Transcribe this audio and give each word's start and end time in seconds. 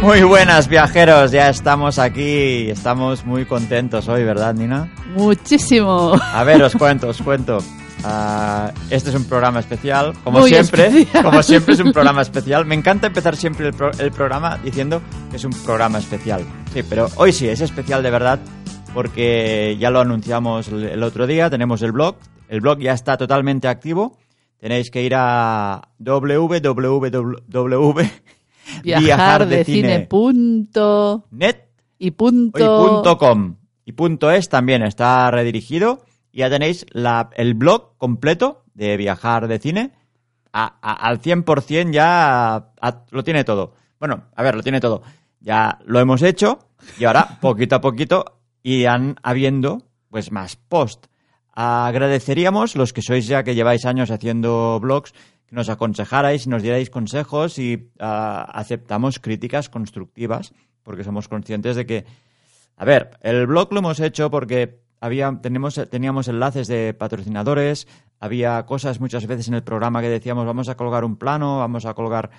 Muy 0.02 0.22
buenas 0.22 0.66
viajeros, 0.68 1.30
ya 1.30 1.50
estamos 1.50 1.98
aquí, 1.98 2.70
estamos 2.70 3.24
muy 3.26 3.44
contentos 3.44 4.08
hoy, 4.08 4.24
¿verdad 4.24 4.54
Nina? 4.54 4.90
Muchísimo. 5.14 6.14
A 6.32 6.42
ver, 6.44 6.62
os 6.62 6.74
cuento, 6.74 7.08
os 7.08 7.20
cuento. 7.20 7.58
Ah, 8.02 8.72
este 8.88 9.10
es 9.10 9.16
un 9.16 9.24
programa 9.24 9.60
especial, 9.60 10.14
como 10.24 10.38
Muy 10.40 10.48
siempre. 10.48 10.86
especial. 10.86 11.22
Como 11.24 11.42
siempre 11.42 11.74
es 11.74 11.80
un 11.80 11.92
programa 11.92 12.22
especial. 12.22 12.64
Me 12.64 12.74
encanta 12.74 13.08
empezar 13.08 13.36
siempre 13.36 13.66
el, 13.68 13.74
pro- 13.74 13.90
el 13.98 14.10
programa 14.10 14.56
diciendo 14.64 15.02
que 15.30 15.36
es 15.36 15.44
un 15.44 15.52
programa 15.52 15.98
especial. 15.98 16.42
Sí, 16.72 16.82
pero 16.82 17.08
hoy 17.16 17.32
sí 17.34 17.46
es 17.48 17.60
especial 17.60 18.02
de 18.02 18.10
verdad 18.10 18.38
porque 18.94 19.76
ya 19.78 19.90
lo 19.90 20.00
anunciamos 20.00 20.68
el, 20.68 20.84
el 20.84 21.02
otro 21.02 21.26
día. 21.26 21.50
Tenemos 21.50 21.82
el 21.82 21.92
blog. 21.92 22.16
El 22.48 22.62
blog 22.62 22.78
ya 22.78 22.94
está 22.94 23.18
totalmente 23.18 23.68
activo. 23.68 24.16
Tenéis 24.58 24.90
que 24.90 25.02
ir 25.02 25.12
a 25.14 25.82
www. 25.98 27.10
Viajar 28.82 29.46
de 29.46 29.64
cine 29.64 30.00
punto 30.00 31.24
net 31.30 31.68
y 31.98 32.10
punto. 32.12 32.58
y 32.58 32.88
punto 32.88 33.18
com. 33.18 33.56
Y 33.84 33.92
punto 33.92 34.30
es 34.30 34.48
también 34.48 34.82
está 34.82 35.30
redirigido. 35.30 36.04
Y 36.32 36.38
ya 36.38 36.50
tenéis 36.50 36.86
la- 36.90 37.30
el 37.34 37.54
blog 37.54 37.96
completo 37.98 38.62
de 38.74 38.96
viajar 38.96 39.48
de 39.48 39.58
cine. 39.58 39.92
A- 40.52 40.78
a- 40.80 40.92
al 41.08 41.20
100% 41.20 41.92
ya 41.92 42.54
a- 42.80 43.04
lo 43.10 43.24
tiene 43.24 43.44
todo. 43.44 43.74
Bueno, 43.98 44.24
a 44.34 44.42
ver, 44.42 44.54
lo 44.54 44.62
tiene 44.62 44.80
todo. 44.80 45.02
Ya 45.40 45.78
lo 45.84 46.00
hemos 46.00 46.22
hecho 46.22 46.58
y 46.98 47.04
ahora, 47.04 47.38
poquito 47.40 47.76
a 47.76 47.80
poquito, 47.80 48.40
irán 48.62 49.16
habiendo 49.22 49.82
pues 50.10 50.32
más 50.32 50.56
post. 50.56 51.06
Agradeceríamos 51.52 52.74
los 52.76 52.92
que 52.92 53.02
sois 53.02 53.26
ya 53.26 53.42
que 53.44 53.54
lleváis 53.54 53.84
años 53.86 54.10
haciendo 54.10 54.78
blogs 54.80 55.12
nos 55.50 55.68
aconsejarais, 55.68 56.46
nos 56.46 56.62
dierais 56.62 56.90
consejos 56.90 57.58
y 57.58 57.90
ah, 57.98 58.48
aceptamos 58.52 59.18
críticas 59.18 59.68
constructivas 59.68 60.52
porque 60.82 61.04
somos 61.04 61.28
conscientes 61.28 61.76
de 61.76 61.86
que 61.86 62.04
a 62.80 62.86
ver, 62.86 63.10
el 63.20 63.46
blog 63.46 63.74
lo 63.74 63.80
hemos 63.80 64.00
hecho 64.00 64.30
porque 64.30 64.80
había, 65.02 65.38
tenemos, 65.42 65.78
teníamos 65.90 66.28
enlaces 66.28 66.66
de 66.66 66.94
patrocinadores, 66.94 67.86
había 68.18 68.64
cosas 68.64 69.00
muchas 69.00 69.26
veces 69.26 69.48
en 69.48 69.54
el 69.54 69.62
programa 69.62 70.00
que 70.00 70.08
decíamos 70.08 70.46
vamos 70.46 70.70
a 70.70 70.78
colgar 70.78 71.04
un 71.04 71.16
plano, 71.16 71.58
vamos 71.58 71.84
a 71.84 71.92
colgar... 71.92 72.30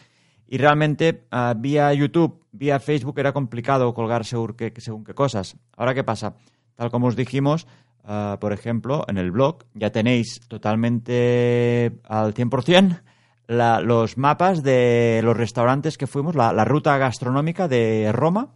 Y 0.48 0.58
realmente 0.58 1.28
ah, 1.30 1.54
vía 1.56 1.94
YouTube, 1.94 2.44
vía 2.52 2.80
Facebook 2.80 3.20
era 3.20 3.34
complicado 3.34 3.94
colgar 3.94 4.26
según 4.26 4.56
según 4.78 5.04
qué 5.04 5.14
cosas. 5.14 5.58
Ahora, 5.78 5.94
¿qué 5.94 6.04
pasa? 6.04 6.34
Tal 6.76 6.90
como 6.90 7.06
os 7.06 7.16
dijimos, 7.16 7.68
ah, 8.04 8.38
por 8.42 8.54
ejemplo, 8.54 9.06
en 9.08 9.18
el 9.18 9.32
blog 9.32 9.64
ya 9.74 9.92
tenéis 9.92 10.40
totalmente 10.48 12.00
al 12.08 12.34
100% 12.34 13.02
la- 13.48 13.82
los 13.82 14.18
mapas 14.18 14.64
de 14.64 15.22
los 15.24 15.36
restaurantes 15.36 15.98
que 15.98 16.08
fuimos, 16.08 16.36
la- 16.36 16.54
la 16.54 16.64
ruta 16.66 16.98
gastronómica 16.98 17.68
de 17.68 18.12
Roma, 18.14 18.54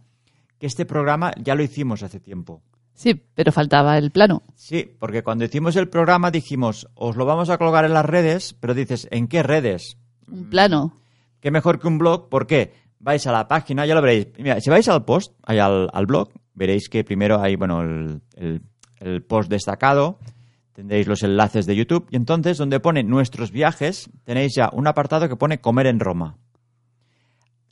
que 0.58 0.66
este 0.66 0.86
programa 0.86 1.32
ya 1.42 1.54
lo 1.54 1.62
hicimos 1.62 2.02
hace 2.02 2.18
tiempo. 2.20 2.62
Sí, 2.94 3.14
pero 3.34 3.52
faltaba 3.52 3.98
el 3.98 4.10
plano. 4.10 4.42
Sí, 4.54 4.90
porque 4.98 5.22
cuando 5.22 5.44
hicimos 5.44 5.76
el 5.76 5.88
programa 5.90 6.30
dijimos, 6.30 6.88
os 6.94 7.14
lo 7.16 7.26
vamos 7.26 7.50
a 7.50 7.58
colgar 7.58 7.84
en 7.84 7.92
las 7.92 8.06
redes, 8.06 8.54
pero 8.58 8.72
dices, 8.72 9.06
¿en 9.10 9.28
qué 9.28 9.42
redes? 9.42 9.98
Un 10.30 10.48
plano. 10.48 10.98
¿Qué 11.40 11.50
mejor 11.50 11.78
que 11.78 11.88
un 11.88 11.98
blog? 11.98 12.30
¿Por 12.30 12.46
qué? 12.46 12.72
Vais 12.98 13.26
a 13.26 13.32
la 13.32 13.46
página, 13.48 13.84
ya 13.84 13.94
lo 13.94 14.00
veréis. 14.00 14.28
Mira, 14.38 14.58
si 14.62 14.70
vais 14.70 14.88
al 14.88 15.04
post, 15.04 15.34
ahí 15.42 15.58
al, 15.58 15.90
al 15.92 16.06
blog, 16.06 16.30
veréis 16.54 16.88
que 16.88 17.04
primero 17.04 17.38
hay, 17.38 17.56
bueno, 17.56 17.82
el, 17.82 18.22
el- 18.36 18.62
el 19.00 19.22
post 19.22 19.50
destacado, 19.50 20.18
tendréis 20.72 21.06
los 21.06 21.22
enlaces 21.22 21.66
de 21.66 21.76
YouTube, 21.76 22.06
y 22.10 22.16
entonces 22.16 22.58
donde 22.58 22.80
pone 22.80 23.02
nuestros 23.02 23.50
viajes, 23.50 24.10
tenéis 24.24 24.54
ya 24.56 24.70
un 24.72 24.86
apartado 24.86 25.28
que 25.28 25.36
pone 25.36 25.60
comer 25.60 25.86
en 25.86 26.00
Roma. 26.00 26.36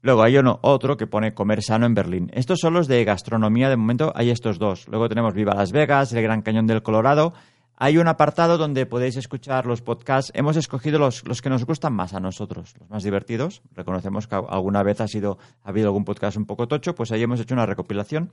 Luego 0.04 0.22
hay 0.22 0.36
uno, 0.36 0.58
otro 0.60 0.98
que 0.98 1.06
pone 1.06 1.32
comer 1.32 1.62
sano 1.62 1.86
en 1.86 1.94
Berlín. 1.94 2.30
Estos 2.34 2.60
son 2.60 2.74
los 2.74 2.88
de 2.88 3.04
gastronomía, 3.04 3.70
de 3.70 3.76
momento 3.78 4.12
hay 4.14 4.28
estos 4.28 4.58
dos. 4.58 4.86
Luego 4.88 5.08
tenemos 5.08 5.32
Viva 5.32 5.54
Las 5.54 5.72
Vegas, 5.72 6.12
el 6.12 6.22
Gran 6.22 6.42
Cañón 6.42 6.66
del 6.66 6.82
Colorado. 6.82 7.32
Hay 7.76 7.96
un 7.96 8.06
apartado 8.06 8.58
donde 8.58 8.84
podéis 8.84 9.16
escuchar 9.16 9.64
los 9.64 9.80
podcasts. 9.80 10.30
Hemos 10.34 10.58
escogido 10.58 10.98
los, 10.98 11.26
los 11.26 11.40
que 11.40 11.48
nos 11.48 11.64
gustan 11.64 11.94
más 11.94 12.12
a 12.12 12.20
nosotros, 12.20 12.74
los 12.78 12.90
más 12.90 13.02
divertidos. 13.02 13.62
Reconocemos 13.72 14.28
que 14.28 14.34
alguna 14.34 14.82
vez 14.82 15.00
ha, 15.00 15.08
sido, 15.08 15.38
ha 15.62 15.70
habido 15.70 15.86
algún 15.88 16.04
podcast 16.04 16.36
un 16.36 16.44
poco 16.44 16.68
tocho, 16.68 16.94
pues 16.94 17.10
ahí 17.10 17.22
hemos 17.22 17.40
hecho 17.40 17.54
una 17.54 17.64
recopilación. 17.64 18.30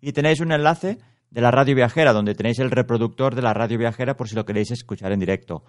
Y 0.00 0.12
tenéis 0.12 0.40
un 0.40 0.50
enlace 0.50 0.98
de 1.30 1.40
la 1.40 1.50
radio 1.50 1.74
viajera, 1.74 2.12
donde 2.12 2.34
tenéis 2.34 2.58
el 2.58 2.70
reproductor 2.70 3.34
de 3.34 3.42
la 3.42 3.54
radio 3.54 3.78
viajera 3.78 4.16
por 4.16 4.28
si 4.28 4.34
lo 4.34 4.44
queréis 4.44 4.70
escuchar 4.70 5.12
en 5.12 5.20
directo. 5.20 5.64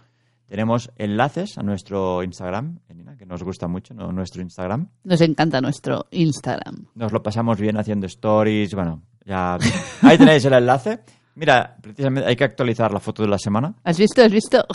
Tenemos 0.47 0.91
enlaces 0.95 1.57
a 1.57 1.61
nuestro 1.61 2.23
Instagram, 2.23 2.79
que 3.17 3.25
nos 3.25 3.43
gusta 3.43 3.67
mucho, 3.67 3.93
¿no? 3.93 4.11
nuestro 4.11 4.41
Instagram. 4.41 4.89
Nos 5.03 5.21
encanta 5.21 5.61
nuestro 5.61 6.07
Instagram. 6.09 6.87
Nos 6.95 7.11
lo 7.11 7.21
pasamos 7.21 7.59
bien 7.59 7.77
haciendo 7.77 8.07
stories, 8.07 8.73
bueno, 8.73 9.03
ya... 9.25 9.57
Ahí 10.01 10.17
tenéis 10.17 10.45
el 10.45 10.53
enlace. 10.53 11.01
Mira, 11.35 11.77
precisamente 11.81 12.27
hay 12.27 12.35
que 12.35 12.43
actualizar 12.43 12.91
la 12.91 12.99
foto 12.99 13.21
de 13.21 13.29
la 13.29 13.37
semana. 13.37 13.75
¿Has 13.83 13.99
visto? 13.99 14.23
¿Has 14.23 14.31
visto? 14.31 14.65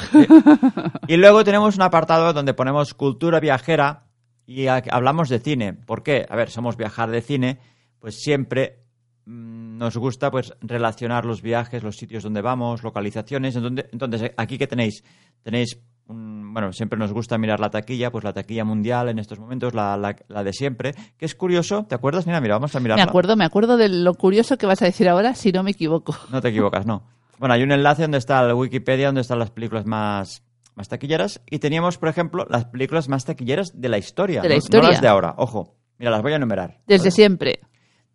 Y 1.08 1.16
luego 1.16 1.44
tenemos 1.44 1.74
un 1.76 1.82
apartado 1.82 2.32
donde 2.32 2.54
ponemos 2.54 2.94
cultura 2.94 3.40
viajera 3.40 4.04
y 4.46 4.68
hablamos 4.68 5.28
de 5.28 5.40
cine. 5.40 5.72
¿Por 5.72 6.02
qué? 6.02 6.24
A 6.28 6.36
ver, 6.36 6.50
somos 6.50 6.76
viajar 6.76 7.10
de 7.10 7.20
cine, 7.20 7.58
pues 7.98 8.20
siempre 8.20 8.83
nos 9.26 9.96
gusta 9.96 10.30
pues 10.30 10.52
relacionar 10.60 11.24
los 11.24 11.40
viajes, 11.42 11.82
los 11.82 11.96
sitios 11.96 12.22
donde 12.22 12.42
vamos, 12.42 12.82
localizaciones. 12.82 13.56
Entonces, 13.56 13.86
entonces 13.92 14.32
aquí 14.36 14.58
que 14.58 14.66
tenéis, 14.66 15.02
tenéis, 15.42 15.78
un- 16.06 16.52
bueno, 16.52 16.72
siempre 16.72 16.98
nos 16.98 17.12
gusta 17.12 17.38
mirar 17.38 17.58
la 17.60 17.70
taquilla, 17.70 18.10
pues 18.10 18.24
la 18.24 18.32
taquilla 18.32 18.64
mundial 18.64 19.08
en 19.08 19.18
estos 19.18 19.38
momentos, 19.38 19.72
la, 19.74 19.96
la- 19.96 20.16
la 20.28 20.44
de 20.44 20.52
siempre, 20.52 20.94
que 21.16 21.24
es 21.24 21.34
curioso. 21.34 21.84
¿Te 21.88 21.94
acuerdas? 21.94 22.26
Mira, 22.26 22.40
mira, 22.40 22.54
vamos 22.56 22.74
a 22.74 22.78
Me 22.80 22.84
mirarla. 22.84 23.04
acuerdo, 23.04 23.36
me 23.36 23.44
acuerdo 23.44 23.76
de 23.76 23.88
lo 23.88 24.14
curioso 24.14 24.56
que 24.58 24.66
vas 24.66 24.82
a 24.82 24.84
decir 24.84 25.08
ahora, 25.08 25.34
si 25.34 25.52
no 25.52 25.62
me 25.62 25.70
equivoco. 25.70 26.14
No 26.30 26.40
te 26.40 26.48
equivocas, 26.48 26.84
no. 26.86 27.02
Bueno, 27.38 27.54
hay 27.54 27.62
un 27.62 27.72
enlace 27.72 28.02
donde 28.02 28.18
está 28.18 28.42
la 28.42 28.54
Wikipedia, 28.54 29.06
donde 29.06 29.22
están 29.22 29.38
las 29.38 29.50
películas 29.50 29.86
más, 29.86 30.42
más 30.76 30.88
taquilleras. 30.88 31.40
Y 31.50 31.58
teníamos, 31.58 31.98
por 31.98 32.08
ejemplo, 32.08 32.46
las 32.48 32.66
películas 32.66 33.08
más 33.08 33.24
taquilleras 33.24 33.72
de 33.74 33.88
la 33.88 33.98
historia. 33.98 34.40
De 34.42 34.48
la 34.50 34.56
historia. 34.56 34.82
No 34.82 34.92
las 34.92 35.00
de 35.00 35.08
ahora, 35.08 35.34
ojo. 35.38 35.74
Mira, 35.98 36.10
las 36.12 36.22
voy 36.22 36.32
a 36.32 36.36
enumerar. 36.36 36.80
Desde 36.86 37.10
siempre. 37.10 37.60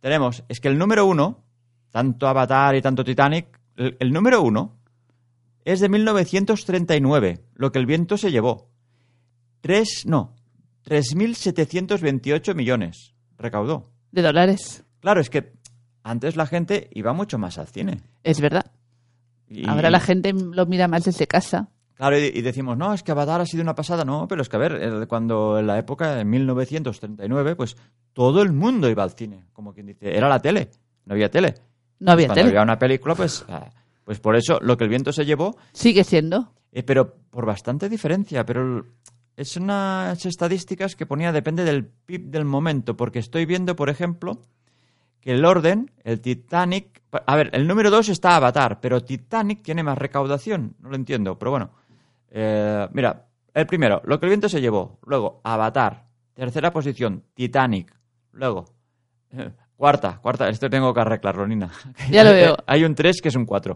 Tenemos, 0.01 0.43
es 0.47 0.59
que 0.59 0.67
el 0.69 0.77
número 0.77 1.05
uno, 1.05 1.43
tanto 1.91 2.27
Avatar 2.27 2.75
y 2.75 2.81
tanto 2.81 3.03
Titanic, 3.03 3.59
el, 3.75 3.97
el 3.99 4.11
número 4.13 4.41
uno 4.41 4.77
es 5.65 5.79
de 5.81 5.89
1939, 5.89 7.43
lo 7.55 7.71
que 7.71 7.79
el 7.79 7.85
viento 7.85 8.17
se 8.17 8.31
llevó. 8.31 8.69
Tres, 9.61 10.05
no, 10.05 10.35
3.728 10.85 12.55
millones 12.55 13.13
recaudó. 13.37 13.91
De 14.11 14.21
dólares. 14.21 14.83
Claro, 15.01 15.21
es 15.21 15.29
que 15.29 15.53
antes 16.03 16.35
la 16.35 16.45
gente 16.47 16.89
iba 16.93 17.13
mucho 17.13 17.37
más 17.37 17.57
al 17.57 17.67
cine. 17.67 18.01
Es 18.23 18.39
verdad. 18.41 18.71
Y- 19.47 19.67
Ahora 19.67 19.89
la 19.89 19.99
gente 19.99 20.33
lo 20.33 20.65
mira 20.65 20.87
más 20.87 21.03
desde 21.05 21.27
casa. 21.27 21.69
Claro, 21.99 22.17
y, 22.17 22.31
y 22.33 22.41
decimos, 22.41 22.77
no, 22.77 22.93
es 22.93 23.03
que 23.03 23.11
Avatar 23.11 23.41
ha 23.41 23.45
sido 23.45 23.61
una 23.61 23.75
pasada. 23.75 24.05
No, 24.05 24.25
pero 24.25 24.41
es 24.41 24.47
que, 24.47 24.55
a 24.55 24.59
ver, 24.59 25.05
cuando 25.09 25.59
en 25.59 25.67
la 25.67 25.77
época 25.77 26.15
de 26.15 26.23
1939, 26.23 27.57
pues 27.57 27.75
todo 28.13 28.41
el 28.41 28.53
mundo 28.53 28.89
iba 28.89 29.03
al 29.03 29.11
cine, 29.11 29.43
como 29.51 29.73
quien 29.73 29.87
dice. 29.87 30.15
Era 30.15 30.29
la 30.29 30.41
tele, 30.41 30.69
no 31.03 31.13
había 31.13 31.29
tele. 31.29 31.55
No 31.99 32.13
había 32.13 32.27
Cuando 32.27 32.39
tele. 32.39 32.49
había 32.51 32.61
una 32.63 32.79
película, 32.79 33.15
pues, 33.15 33.43
ah, 33.49 33.69
pues 34.05 34.21
por 34.21 34.37
eso 34.37 34.59
lo 34.61 34.77
que 34.77 34.85
el 34.85 34.89
viento 34.89 35.11
se 35.11 35.25
llevó, 35.25 35.57
Sigue 35.73 36.05
siendo. 36.05 36.53
eh, 36.71 36.83
pero 36.83 37.15
por 37.29 37.45
bastante 37.45 37.89
diferencia. 37.89 38.45
Pero 38.45 38.85
es 39.35 39.57
unas 39.57 40.25
estadísticas 40.25 40.95
que 40.95 41.05
ponía, 41.05 41.33
depende 41.33 41.65
del 41.65 41.85
PIB 41.85 42.29
del 42.29 42.45
momento, 42.45 42.95
porque 42.95 43.19
estoy 43.19 43.45
viendo, 43.45 43.75
por 43.75 43.89
ejemplo, 43.89 44.39
que 45.19 45.33
el 45.33 45.43
orden, 45.43 45.91
el 46.05 46.21
Titanic... 46.21 47.01
A 47.25 47.35
ver, 47.35 47.49
el 47.51 47.67
número 47.67 47.89
2 47.91 48.07
está 48.07 48.37
Avatar, 48.37 48.79
pero 48.79 49.03
Titanic 49.03 49.61
tiene 49.63 49.83
más 49.83 49.97
recaudación. 49.97 50.75
No 50.79 50.91
lo 50.91 50.95
entiendo, 50.95 51.37
pero 51.37 51.51
bueno. 51.51 51.71
Eh, 52.31 52.87
mira, 52.93 53.25
el 53.53 53.65
primero, 53.65 54.01
lo 54.05 54.19
que 54.19 54.25
el 54.25 54.29
viento 54.31 54.49
se 54.49 54.61
llevó. 54.61 54.99
Luego, 55.05 55.41
Avatar. 55.43 56.05
Tercera 56.33 56.71
posición, 56.71 57.23
Titanic. 57.33 57.93
Luego, 58.31 58.65
eh, 59.31 59.51
cuarta, 59.75 60.19
cuarta. 60.21 60.47
Esto 60.49 60.69
tengo 60.69 60.93
que 60.93 61.01
arreglarlo, 61.01 61.45
Nina. 61.47 61.69
Ya 62.11 62.23
lo 62.23 62.31
veo. 62.33 62.57
Hay 62.67 62.83
un 62.83 62.95
3 62.95 63.21
que 63.21 63.29
es 63.29 63.35
un 63.35 63.45
4. 63.45 63.75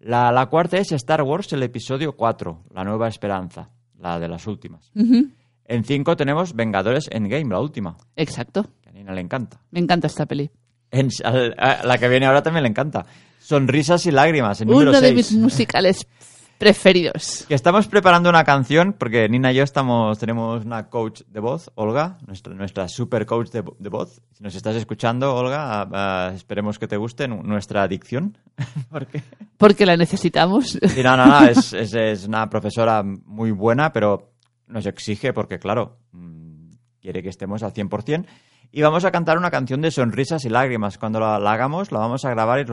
La, 0.00 0.30
la 0.32 0.46
cuarta 0.46 0.76
es 0.78 0.92
Star 0.92 1.22
Wars, 1.22 1.52
el 1.54 1.62
episodio 1.62 2.14
4, 2.14 2.64
La 2.74 2.84
Nueva 2.84 3.08
Esperanza, 3.08 3.70
la 3.98 4.18
de 4.18 4.28
las 4.28 4.46
últimas. 4.46 4.90
En 4.94 5.84
5 5.84 6.16
tenemos 6.16 6.54
Vengadores 6.54 7.08
Endgame, 7.10 7.46
la 7.48 7.60
última, 7.60 7.96
Exacto. 8.16 8.66
que 8.82 8.90
a 8.90 8.92
Nina 8.92 9.14
le 9.14 9.22
encanta. 9.22 9.60
Me 9.70 9.80
encanta 9.80 10.08
esta 10.08 10.26
peli. 10.26 10.50
En, 10.90 11.08
al- 11.24 11.54
a 11.58 11.86
la 11.86 11.96
que 11.96 12.08
viene 12.08 12.26
ahora 12.26 12.42
también 12.42 12.64
le 12.64 12.68
encanta. 12.68 13.06
Sonrisas 13.40 14.04
y 14.04 14.10
lágrimas, 14.10 14.60
en 14.60 14.68
número 14.68 14.90
Uno 14.90 15.00
de 15.00 15.06
6. 15.08 15.16
mis 15.16 15.32
musicales 15.40 16.06
preferidos. 16.64 17.44
Que 17.46 17.54
estamos 17.54 17.86
preparando 17.88 18.30
una 18.30 18.42
canción 18.42 18.94
porque 18.98 19.28
Nina 19.28 19.52
y 19.52 19.56
yo 19.56 19.62
estamos 19.64 20.18
tenemos 20.18 20.64
una 20.64 20.88
coach 20.88 21.20
de 21.28 21.38
voz, 21.38 21.70
Olga, 21.74 22.16
nuestra, 22.26 22.54
nuestra 22.54 22.88
super 22.88 23.26
coach 23.26 23.50
de, 23.50 23.62
vo- 23.62 23.76
de 23.78 23.90
voz. 23.90 24.22
Si 24.32 24.42
nos 24.42 24.54
estás 24.54 24.74
escuchando, 24.74 25.34
Olga, 25.34 25.82
ah, 25.82 25.88
ah, 25.92 26.32
esperemos 26.34 26.78
que 26.78 26.88
te 26.88 26.96
guste 26.96 27.28
nu- 27.28 27.42
nuestra 27.42 27.82
adicción. 27.82 28.38
porque 28.90 29.22
Porque 29.58 29.84
la 29.84 29.98
necesitamos. 29.98 30.78
Sí, 30.82 31.02
no, 31.02 31.18
no, 31.18 31.26
no, 31.26 31.46
es, 31.46 31.74
es- 31.74 31.92
es 31.92 32.26
una 32.26 32.48
profesora 32.48 33.02
muy 33.02 33.50
buena, 33.50 33.92
pero 33.92 34.32
nos 34.66 34.86
exige 34.86 35.34
porque, 35.34 35.58
claro, 35.58 35.98
mm, 36.12 36.70
quiere 36.98 37.22
que 37.22 37.28
estemos 37.28 37.62
al 37.62 37.74
100%. 37.74 38.24
Y 38.72 38.80
vamos 38.80 39.04
a 39.04 39.10
cantar 39.12 39.36
una 39.36 39.50
canción 39.50 39.82
de 39.82 39.90
sonrisas 39.90 40.46
y 40.46 40.48
lágrimas. 40.48 40.96
Cuando 40.96 41.20
la, 41.20 41.38
la 41.38 41.52
hagamos, 41.52 41.92
la 41.92 41.98
vamos 41.98 42.24
a 42.24 42.30
grabar 42.30 42.60
y 42.66 42.72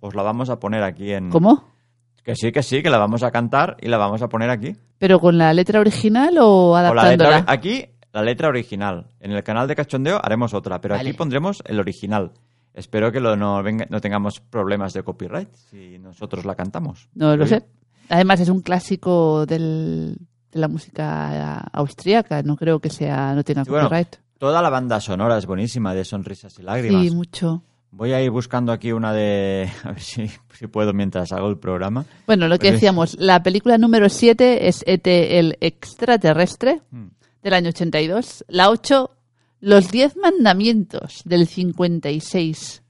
os 0.00 0.14
la 0.14 0.22
vamos 0.22 0.50
a 0.50 0.60
poner 0.60 0.82
aquí 0.82 1.10
en... 1.14 1.30
¿Cómo? 1.30 1.64
Que 2.24 2.34
sí, 2.36 2.52
que 2.52 2.62
sí, 2.62 2.82
que 2.82 2.90
la 2.90 2.98
vamos 2.98 3.22
a 3.22 3.30
cantar 3.30 3.76
y 3.80 3.88
la 3.88 3.96
vamos 3.98 4.20
a 4.22 4.28
poner 4.28 4.50
aquí. 4.50 4.76
¿Pero 4.98 5.18
con 5.20 5.38
la 5.38 5.52
letra 5.54 5.80
original 5.80 6.36
o 6.38 6.72
O 6.72 6.74
la 6.76 6.82
letra, 6.90 7.02
adaptándola? 7.02 7.44
aquí, 7.46 7.86
la 8.12 8.22
letra 8.22 8.48
original. 8.48 9.06
En 9.20 9.32
el 9.32 9.42
canal 9.42 9.66
de 9.68 9.74
Cachondeo 9.76 10.20
haremos 10.22 10.52
otra, 10.54 10.80
pero 10.80 10.94
Vale. 10.96 11.08
aquí 11.08 11.16
pondremos 11.16 11.62
el 11.66 11.80
original. 11.80 12.32
Espero 12.74 13.10
que 13.10 13.20
lo- 13.20 13.36
no, 13.36 13.62
venga- 13.62 13.86
no 13.88 14.00
tengamos 14.00 14.40
problemas 14.40 14.92
de 14.92 15.02
copyright 15.02 15.48
si 15.54 15.98
nosotros 15.98 16.44
la 16.44 16.54
cantamos. 16.54 17.08
No 17.14 17.36
lo 17.36 17.44
Oye, 17.44 17.60
sé. 17.60 17.66
Además 18.10 18.40
es 18.40 18.48
un 18.48 18.60
clásico 18.60 19.46
del- 19.46 20.16
de 20.52 20.58
la 20.60 20.68
música 20.68 21.60
austríaca. 21.72 22.42
No 22.42 22.56
creo 22.56 22.80
que 22.80 22.90
sea 22.90 23.34
no 23.34 23.42
tenga 23.44 23.64
Sí, 23.64 23.70
bueno, 23.70 23.86
copyright. 23.86 24.16
Toda 24.38 24.62
la 24.62 24.70
banda 24.70 25.00
sonora 25.00 25.36
es 25.38 25.46
buenísima, 25.46 25.94
de 25.94 26.04
sonrisas 26.04 26.58
y 26.58 26.62
lágrimas. 26.62 27.02
Sí, 27.02 27.10
mucho. 27.14 27.62
Voy 27.92 28.12
a 28.12 28.22
ir 28.22 28.30
buscando 28.30 28.70
aquí 28.72 28.92
una 28.92 29.12
de... 29.12 29.68
A 29.84 29.92
ver 29.92 30.00
si, 30.00 30.30
si 30.54 30.66
puedo 30.68 30.92
mientras 30.92 31.32
hago 31.32 31.48
el 31.48 31.58
programa. 31.58 32.04
Bueno, 32.26 32.46
lo 32.48 32.58
que 32.58 32.72
decíamos, 32.72 33.16
la 33.18 33.42
película 33.42 33.78
número 33.78 34.08
7 34.08 34.68
es 34.68 34.84
E.T. 34.86 35.38
el 35.38 35.56
extraterrestre 35.60 36.82
Hmm. 36.90 37.08
del 37.42 37.54
año 37.54 37.68
82. 37.70 38.44
La 38.48 38.70
8, 38.70 39.10
Los 39.60 39.90
10 39.90 40.16
mandamientos 40.16 41.20
del 41.24 41.46
56. 41.46 42.82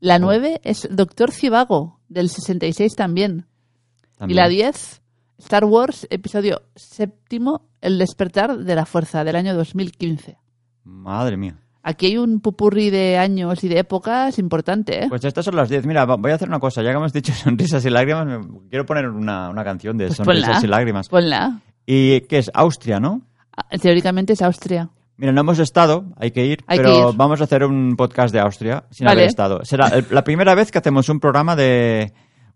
La 0.00 0.16
Oh. 0.16 0.18
9 0.20 0.60
es 0.64 0.86
Doctor 0.90 1.30
Civago 1.32 2.00
del 2.08 2.28
66 2.28 2.94
también. 2.96 3.46
Y 3.46 4.18
También. 4.18 4.36
la 4.36 4.48
10, 4.48 5.02
Star 5.38 5.64
Wars, 5.64 6.06
episodio 6.10 6.62
séptimo, 6.74 7.68
El 7.80 7.98
despertar 7.98 8.58
de 8.58 8.74
la 8.74 8.84
fuerza 8.86 9.22
del 9.24 9.36
año 9.36 9.54
2015. 9.54 10.36
Madre 10.84 11.36
mía. 11.36 11.56
Aquí 11.88 12.06
hay 12.06 12.18
un 12.18 12.40
pupurri 12.40 12.90
de 12.90 13.16
años 13.16 13.62
y 13.62 13.68
de 13.68 13.78
épocas 13.78 14.40
importante, 14.40 15.04
¿eh? 15.04 15.06
Pues 15.08 15.24
estas 15.24 15.44
son 15.44 15.54
las 15.54 15.68
10. 15.68 15.86
Mira, 15.86 16.04
voy 16.04 16.32
a 16.32 16.34
hacer 16.34 16.48
una 16.48 16.58
cosa. 16.58 16.82
Ya 16.82 16.90
que 16.90 16.96
hemos 16.96 17.12
dicho 17.12 17.32
sonrisas 17.44 17.84
y 17.84 17.90
lágrimas, 17.90 18.26
me- 18.26 18.40
quiero 18.68 18.84
poner 18.84 19.08
una, 19.08 19.50
una 19.50 19.62
canción 19.62 19.96
de 19.96 20.06
Pues 20.06 20.16
sonrisas 20.16 20.48
ponla. 20.56 20.66
y 20.66 20.68
lágrimas. 20.68 21.08
Ponla. 21.08 21.60
Y 21.86 22.22
que 22.22 22.38
es 22.38 22.50
Austria, 22.54 22.98
¿no? 22.98 23.22
Ah, 23.56 23.66
Teóricamente 23.80 24.32
es 24.32 24.42
Austria. 24.42 24.88
Mira, 25.16 25.30
no 25.32 25.40
hemos 25.42 25.60
estado, 25.60 26.06
hay 26.16 26.32
que 26.32 26.44
ir, 26.44 26.58
Hay 26.66 26.78
pero 26.78 26.92
que 26.92 26.98
ir. 27.10 27.16
vamos 27.16 27.40
a 27.40 27.44
hacer 27.44 27.62
un 27.64 27.94
podcast 27.96 28.34
de 28.34 28.40
Austria 28.40 28.84
sin 28.90 29.06
Vale. 29.06 29.20
haber 29.20 29.28
estado. 29.30 29.64
Será 29.64 29.90
la 30.10 30.24
primera 30.24 30.54
vez 30.56 30.72
que 30.72 30.78
hacemos 30.78 31.08
un 31.08 31.20
programa 31.20 31.54
de, 31.56 32.12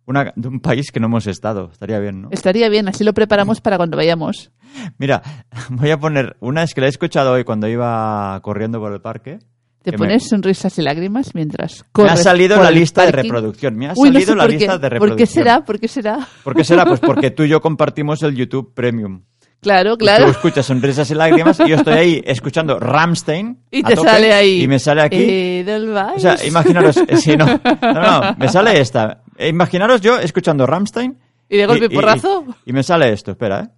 una, 0.07 0.33
de 0.37 0.49
un 0.49 0.61
país 0.61 0.91
que 0.93 0.99
no 1.01 1.07
hemos 1.07 1.27
estado. 1.29 1.71
Estaría 1.73 1.99
bien, 2.01 2.21
¿no? 2.23 2.29
Estaría 2.33 2.69
bien, 2.69 2.89
así 2.89 3.03
lo 3.05 3.15
preparamos 3.15 3.61
para 3.63 3.77
cuando 3.79 3.97
vayamos. 3.97 4.51
Mira, 4.99 5.23
voy 5.71 5.91
a 5.91 5.99
poner 5.99 6.37
una, 6.41 6.63
es 6.63 6.75
que 6.75 6.81
la 6.81 6.87
he 6.87 6.91
escuchado 6.91 7.33
hoy 7.33 7.45
cuando 7.45 7.69
iba 7.69 8.39
corriendo 8.43 8.79
por 8.81 8.93
el 8.93 9.01
parque. 9.01 9.39
Te 9.83 9.93
me- 9.93 9.99
pones 9.99 10.29
sonrisas 10.29 10.79
y 10.79 10.83
lágrimas 10.83 11.35
mientras 11.35 11.73
Me 11.79 11.87
ha 11.87 11.93
corres 11.93 12.23
salido 12.23 12.63
la 12.63 12.71
lista 12.71 13.07
de 13.07 13.13
reproducción. 13.13 13.77
Me 13.77 13.87
ha 13.89 13.93
Uy, 13.97 14.11
no 14.11 14.15
salido 14.21 14.33
sé 14.33 14.37
la 14.39 14.47
lista 14.47 14.79
de 14.79 14.89
reproducción. 14.91 15.09
¿Por 15.09 15.17
qué 15.17 15.27
será? 15.27 15.65
¿Por 15.65 15.81
qué 15.81 15.89
será? 15.89 16.29
¿Por 16.45 16.55
qué 16.55 16.65
será? 16.65 16.85
Pues 16.85 17.01
porque 17.01 17.31
tú 17.31 17.45
y 17.45 17.49
yo 17.49 17.61
compartimos 17.63 18.23
el 18.23 18.35
YouTube 18.37 18.75
Premium. 18.75 19.23
Claro, 19.63 19.95
Y 19.95 19.97
claro. 19.99 20.25
Tú 20.27 20.31
escuchas 20.33 20.65
sonrisas 20.67 21.11
y 21.11 21.15
lágrimas 21.15 21.61
y 21.61 21.69
yo 21.69 21.77
estoy 21.77 21.95
ahí 21.95 22.23
escuchando 22.27 22.79
Ramstein. 22.79 23.59
Y 23.71 23.83
te 23.83 23.95
tope, 23.95 24.09
sale 24.09 24.33
ahí. 24.35 24.63
Y 24.63 24.69
me 24.69 24.79
sale 24.79 25.01
aquí. 25.03 25.17
Edelweiss. 25.19 26.17
O 26.17 26.21
sea, 26.21 26.37
imaginaros, 26.47 26.97
eh, 26.99 27.17
sí, 27.17 27.37
no, 27.37 27.47
no, 27.47 27.93
no, 27.93 28.37
me 28.39 28.49
sale 28.49 28.79
esta. 28.81 29.23
Eh, 29.39 29.49
Imaginaros 29.49 30.01
yo 30.03 30.19
escuchando 30.19 30.67
Ramstein. 30.67 31.17
¿Y 31.49 31.57
de 31.57 31.67
golpe 31.67 31.87
y 31.87 31.93
y- 31.93 31.95
porrazo? 31.95 32.45
Y, 32.67 32.73
me 32.73 32.83
sale 32.83 33.13
esto, 33.13 33.31
espera, 33.33 33.61
¿eh? 33.61 33.69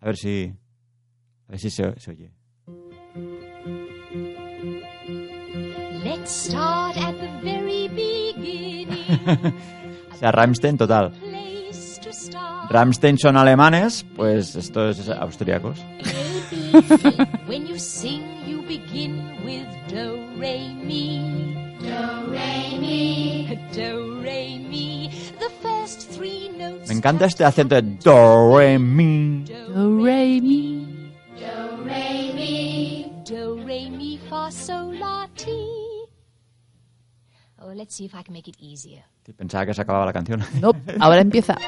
A 0.00 0.06
ver 0.06 0.16
si. 0.16 0.54
A 1.48 1.52
ver 1.52 1.60
si 1.60 1.70
se, 1.70 1.98
se 1.98 2.10
oye. 2.10 2.30
Let's 6.04 6.30
start 6.30 6.96
at 6.96 7.14
the 7.18 7.28
very 7.42 7.88
beginning. 7.88 8.88
O 10.16 10.18
sea, 10.18 10.32
Ramstein 10.32 10.78
total. 10.78 11.12
Ramstein 12.70 13.18
son 13.18 13.36
alemanes, 13.36 14.06
pues 14.16 14.56
esto 14.56 14.88
es 14.88 15.08
austríacos. 15.10 15.78
when 17.46 17.66
you 17.66 17.78
sing, 17.78 18.22
you 18.46 18.62
begin 18.62 19.20
with 19.44 19.66
do, 19.88 20.16
re, 20.38 20.74
mi. 20.82 21.54
Do, 21.80 22.30
re, 22.32 22.78
mi. 22.78 23.58
Do, 23.74 24.20
re, 24.22 24.58
mi. 24.58 25.10
The 25.38 25.50
first 25.62 26.10
three 26.16 26.48
notes. 26.56 26.88
Me 26.88 26.94
encanta 26.94 27.26
este 27.26 27.44
acento 27.44 27.74
de 27.74 27.82
do, 27.82 28.56
re, 28.56 28.78
mi. 28.78 29.44
Do, 29.76 30.02
re, 30.02 30.40
mi. 30.40 31.12
Do, 31.36 31.84
re, 31.84 32.32
mi. 32.34 33.12
Do, 33.28 33.56
re, 33.66 33.90
mi, 33.90 34.18
fa, 34.26 34.50
sol, 34.50 34.98
la, 34.98 35.28
ti. 35.36 35.52
Oh, 37.60 37.74
let's 37.74 37.94
see 37.94 38.06
if 38.06 38.14
I 38.14 38.22
can 38.22 38.32
make 38.32 38.48
it 38.48 38.56
easier. 38.58 39.04
Pensaba 39.36 39.66
que 39.66 39.74
se 39.74 39.82
acababa 39.82 40.06
la 40.06 40.14
canción. 40.14 40.42
No, 40.62 40.72
ahora 40.98 41.20
empieza. 41.20 41.58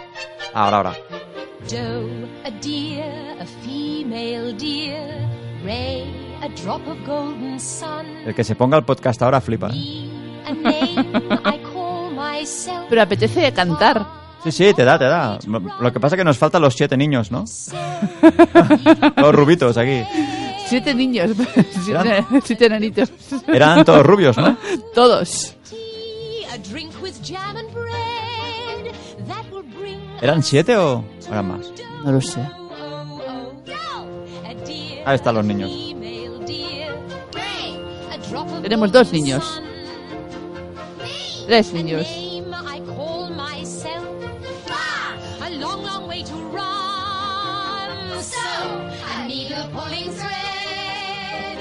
Ahora, 0.55 0.79
ahora. 0.79 0.95
Doe, 1.69 2.27
a 2.47 2.51
deer, 2.63 3.43
a 3.43 3.45
female 3.45 4.55
deer. 4.55 5.29
Ray, 5.63 6.09
a 6.41 6.49
drop 6.63 6.89
of 6.89 6.97
golden 7.07 7.61
sun. 7.61 8.07
El 8.25 8.35
que 8.35 8.43
se 8.43 8.55
ponga 8.55 8.79
el 8.79 8.87
podcast 8.87 9.21
ahora 9.21 9.43
flipa. 9.43 9.69
¿eh? 9.71 10.09
Pero 12.89 13.03
apetece 13.03 13.53
cantar. 13.53 14.18
Sí, 14.45 14.53
sí, 14.53 14.73
te 14.75 14.85
da, 14.85 14.99
te 14.99 15.05
da. 15.07 15.39
Lo 15.81 15.93
que 15.93 15.99
pasa 16.01 16.15
es 16.15 16.19
que 16.21 16.25
nos 16.25 16.39
faltan 16.39 16.63
los 16.63 16.75
siete 16.75 16.97
niños, 16.97 17.31
¿no? 17.31 17.45
Los 19.17 19.35
rubitos 19.35 19.77
aquí. 19.77 20.03
Siete 20.67 20.95
niños, 20.95 21.31
siete, 21.85 21.91
Eran- 22.09 22.43
siete 22.45 22.67
enanitos. 22.67 23.11
Eran 23.49 23.85
todos 23.85 24.05
rubios, 24.07 24.37
¿no? 24.37 24.57
Todos. 24.95 25.55
Tea, 25.69 26.53
a 26.55 26.59
drink 26.59 26.93
with 27.03 27.15
jam 27.25 27.57
and 27.57 27.73
bread. 27.73 28.95
That 29.27 29.51
will 29.53 29.65
bring 29.65 29.99
¿Eran 30.21 30.43
siete 30.43 30.77
o 30.77 31.05
eran 31.29 31.49
más? 31.49 31.73
No 32.05 32.13
lo 32.13 32.21
sé. 32.21 32.41
Ahí 35.05 35.15
están 35.17 35.35
los 35.35 35.45
niños. 35.45 35.71
Tenemos 38.63 38.93
dos 38.93 39.11
niños. 39.13 39.63
Tres 41.47 41.73
niños. 41.73 42.07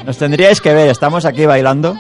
Nos 0.08 0.18
tendríais 0.18 0.62
que 0.62 0.74
ver, 0.74 0.88
estamos 0.88 1.26
aquí 1.26 1.46
bailando. 1.46 1.94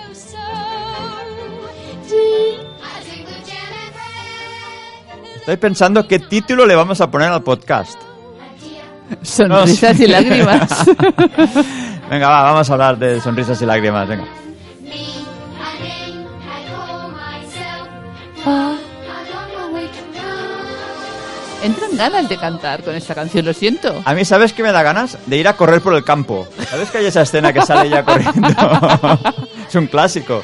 Estoy 5.36 5.58
pensando 5.58 6.08
qué 6.08 6.18
título 6.18 6.66
le 6.66 6.74
vamos 6.74 7.02
a 7.02 7.12
poner 7.12 7.28
al 7.34 7.44
podcast. 7.44 8.00
Sonrisas 9.22 10.00
y 10.00 10.08
lágrimas. 10.08 10.86
Venga, 12.10 12.30
va, 12.30 12.44
vamos 12.44 12.70
a 12.70 12.74
hablar 12.74 12.98
de 12.98 13.20
sonrisas 13.20 13.62
y 13.62 13.66
lágrimas, 13.66 14.08
venga. 14.08 14.24
Entran 21.64 21.98
ganas 21.98 22.30
de 22.30 22.38
cantar 22.38 22.84
con 22.84 22.96
esta 22.96 23.16
canción, 23.16 23.46
lo 23.46 23.54
siento. 23.54 24.02
A 24.06 24.14
mí, 24.14 24.24
¿sabes 24.26 24.54
qué 24.54 24.64
me 24.64 24.72
da 24.72 24.84
ganas? 24.84 25.18
De 25.26 25.38
ir 25.38 25.48
a 25.48 25.54
correr 25.54 25.82
por 25.82 25.96
el 25.96 26.04
campo. 26.04 26.48
¿Sabes 26.70 26.92
que 26.92 27.00
hay 27.00 27.06
esa 27.08 27.24
escena 27.24 27.52
que 27.52 27.62
sale 27.62 27.88
ella 27.88 28.04
corriendo? 28.04 28.48
es 29.68 29.76
un 29.76 29.88
clásico. 29.88 30.44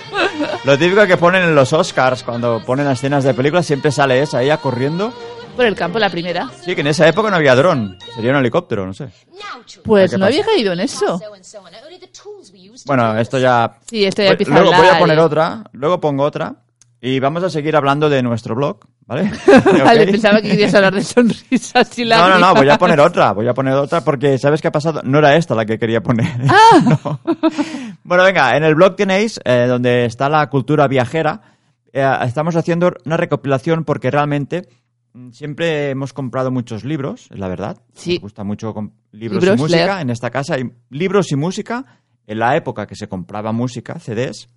Lo 0.63 0.77
típico 0.77 1.05
que 1.05 1.17
ponen 1.17 1.43
en 1.43 1.55
los 1.55 1.71
Oscars, 1.71 2.23
cuando 2.23 2.63
ponen 2.65 2.85
las 2.85 2.97
escenas 2.97 3.23
de 3.23 3.33
películas, 3.33 3.65
siempre 3.65 3.91
sale 3.91 4.21
esa, 4.21 4.41
ella 4.41 4.57
corriendo. 4.57 5.13
Por 5.55 5.65
el 5.65 5.75
campo, 5.75 5.99
la 5.99 6.09
primera. 6.09 6.49
Sí, 6.65 6.73
que 6.73 6.81
en 6.81 6.87
esa 6.87 7.07
época 7.07 7.29
no 7.29 7.35
había 7.35 7.55
dron. 7.55 7.97
Sería 8.15 8.31
un 8.31 8.37
helicóptero, 8.37 8.85
no 8.85 8.93
sé. 8.93 9.09
Pues 9.83 10.11
¿Qué 10.11 10.17
no 10.17 10.25
había 10.25 10.43
caído 10.43 10.73
en 10.73 10.79
eso. 10.79 11.21
Bueno, 12.85 13.17
esto 13.19 13.37
ya... 13.37 13.77
Sí, 13.87 14.03
esto 14.03 14.23
ya 14.23 14.31
empieza 14.31 14.51
Luego 14.51 14.73
a 14.73 14.77
voy 14.77 14.87
a 14.87 14.99
poner 14.99 15.19
otra, 15.19 15.63
luego 15.73 15.99
pongo 15.99 16.23
otra. 16.23 16.55
Y 17.05 17.19
vamos 17.19 17.43
a 17.43 17.49
seguir 17.49 17.75
hablando 17.75 18.09
de 18.09 18.23
nuestro 18.23 18.55
blog, 18.55 18.79
¿vale? 19.05 19.29
Vale, 19.83 20.05
pensaba 20.05 20.41
que 20.41 20.51
querías 20.51 20.73
hablar 20.73 20.93
de 20.93 21.03
sonrisas 21.03 21.99
y 21.99 22.05
No, 22.05 22.15
no, 22.15 22.15
lágrimas. 22.15 22.39
no, 22.39 22.55
voy 22.55 22.69
a 22.69 22.77
poner 22.77 22.99
otra, 23.01 23.33
voy 23.33 23.45
a 23.49 23.53
poner 23.53 23.73
otra 23.73 23.99
porque 24.05 24.37
¿sabes 24.37 24.61
qué 24.61 24.69
ha 24.69 24.71
pasado? 24.71 25.01
No 25.03 25.17
era 25.17 25.35
esta 25.35 25.53
la 25.53 25.65
que 25.65 25.77
quería 25.77 26.01
poner. 26.01 26.27
No. 27.03 27.19
Bueno, 28.05 28.23
venga, 28.23 28.55
en 28.55 28.63
el 28.63 28.75
blog 28.75 28.95
tenéis 28.95 29.37
eh, 29.43 29.65
donde 29.67 30.05
está 30.05 30.29
la 30.29 30.49
cultura 30.49 30.87
viajera. 30.87 31.41
eh, 31.91 32.09
estamos 32.25 32.55
haciendo 32.55 32.93
una 33.05 33.17
recopilación 33.17 33.83
porque 33.83 34.09
realmente 34.09 34.69
mm, 35.11 35.31
siempre 35.31 35.89
hemos 35.89 36.13
comprado 36.13 36.51
muchos 36.51 36.85
libros, 36.85 37.27
es 37.31 37.37
la 37.37 37.49
verdad. 37.49 37.77
Sí. 37.95 38.13
Nos 38.13 38.21
gusta 38.21 38.45
mucho 38.45 38.73
libros, 39.11 39.41
Libros, 39.43 39.59
y 39.59 39.61
música. 39.61 39.85
leer. 39.87 40.01
En 40.03 40.09
esta 40.09 40.29
casa 40.29 40.55
hay 40.55 40.71
libros 40.89 41.33
y 41.33 41.35
música. 41.35 41.83
En 42.27 42.39
la 42.39 42.55
época 42.55 42.87
que 42.87 42.95
se 42.95 43.09
compraba 43.09 43.51
música, 43.51 43.99
CDs. 43.99 44.47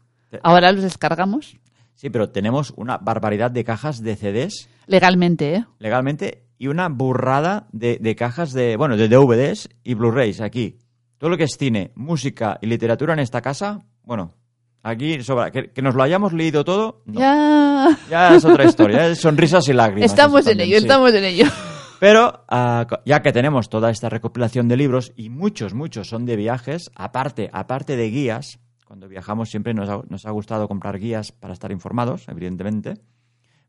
Ahora 0.44 0.70
los 0.70 0.84
descargamos 0.84 1.56
Sí, 1.96 2.08
pero 2.10 2.28
tenemos 2.30 2.72
una 2.76 2.98
barbaridad 2.98 3.50
de 3.50 3.64
cajas 3.64 4.00
de 4.02 4.14
CDs 4.16 4.68
legalmente, 4.86 5.54
¿eh? 5.56 5.64
legalmente 5.80 6.44
y 6.58 6.68
una 6.68 6.88
burrada 6.88 7.66
de, 7.72 7.98
de 8.00 8.14
cajas 8.14 8.52
de, 8.52 8.76
bueno, 8.76 8.96
de 8.96 9.08
DVDs 9.08 9.68
y 9.82 9.94
Blu-rays 9.94 10.40
aquí. 10.40 10.78
Todo 11.18 11.30
lo 11.30 11.36
que 11.36 11.44
es 11.44 11.56
cine, 11.58 11.92
música 11.96 12.58
y 12.62 12.66
literatura 12.66 13.12
en 13.14 13.18
esta 13.18 13.40
casa, 13.42 13.80
bueno, 14.04 14.34
aquí 14.82 15.22
sobra. 15.22 15.50
Que, 15.50 15.70
que 15.72 15.82
nos 15.82 15.94
lo 15.94 16.02
hayamos 16.02 16.32
leído 16.32 16.64
todo, 16.64 17.02
no. 17.06 17.18
Ya. 17.20 17.98
Ya 18.10 18.34
es 18.36 18.44
otra 18.44 18.64
historia, 18.64 19.08
es 19.08 19.18
sonrisas 19.20 19.66
y 19.68 19.72
lágrimas. 19.72 20.10
Estamos 20.10 20.46
en 20.46 20.60
ello, 20.60 20.78
sí. 20.78 20.84
estamos 20.84 21.12
en 21.14 21.24
ello. 21.24 21.46
Pero 21.98 22.44
co- 22.46 22.98
ya 23.06 23.22
que 23.22 23.32
tenemos 23.32 23.70
toda 23.70 23.90
esta 23.90 24.10
recopilación 24.10 24.68
de 24.68 24.76
libros 24.76 25.12
y 25.16 25.30
muchos, 25.30 25.72
muchos 25.72 26.08
son 26.08 26.26
de 26.26 26.36
viajes, 26.36 26.90
aparte, 26.94 27.48
aparte 27.54 27.96
de 27.96 28.10
guías, 28.10 28.58
cuando 28.86 29.08
viajamos 29.08 29.50
siempre 29.50 29.74
nos 29.74 29.88
ha, 29.88 30.00
nos 30.08 30.24
ha 30.26 30.30
gustado 30.30 30.68
comprar 30.68 30.98
guías 30.98 31.32
para 31.32 31.52
estar 31.52 31.72
informados, 31.72 32.28
evidentemente, 32.28 32.94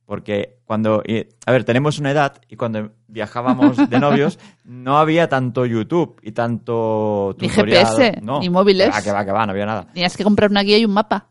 porque 0.05 0.59
cuando, 0.63 1.01
a 1.45 1.51
ver, 1.51 1.63
tenemos 1.65 1.99
una 1.99 2.11
edad 2.11 2.39
y 2.47 2.55
cuando 2.55 2.91
viajábamos 3.07 3.89
de 3.89 3.99
novios 3.99 4.39
no 4.63 4.97
había 4.97 5.27
tanto 5.27 5.65
YouTube 5.65 6.19
y 6.21 6.31
tanto 6.31 7.35
Ni 7.39 7.49
tutorial, 7.49 7.85
GPS, 7.87 8.21
no. 8.21 8.39
ni 8.39 8.49
móviles. 8.49 8.89
Va, 8.93 9.01
que 9.01 9.11
va, 9.11 9.25
que 9.25 9.31
va, 9.31 9.45
no 9.45 9.51
había 9.51 9.65
nada. 9.65 9.87
Tenías 9.91 10.15
que 10.15 10.23
comprar 10.23 10.49
una 10.51 10.61
guía 10.61 10.77
y 10.77 10.85
un 10.85 10.93
mapa. 10.93 11.27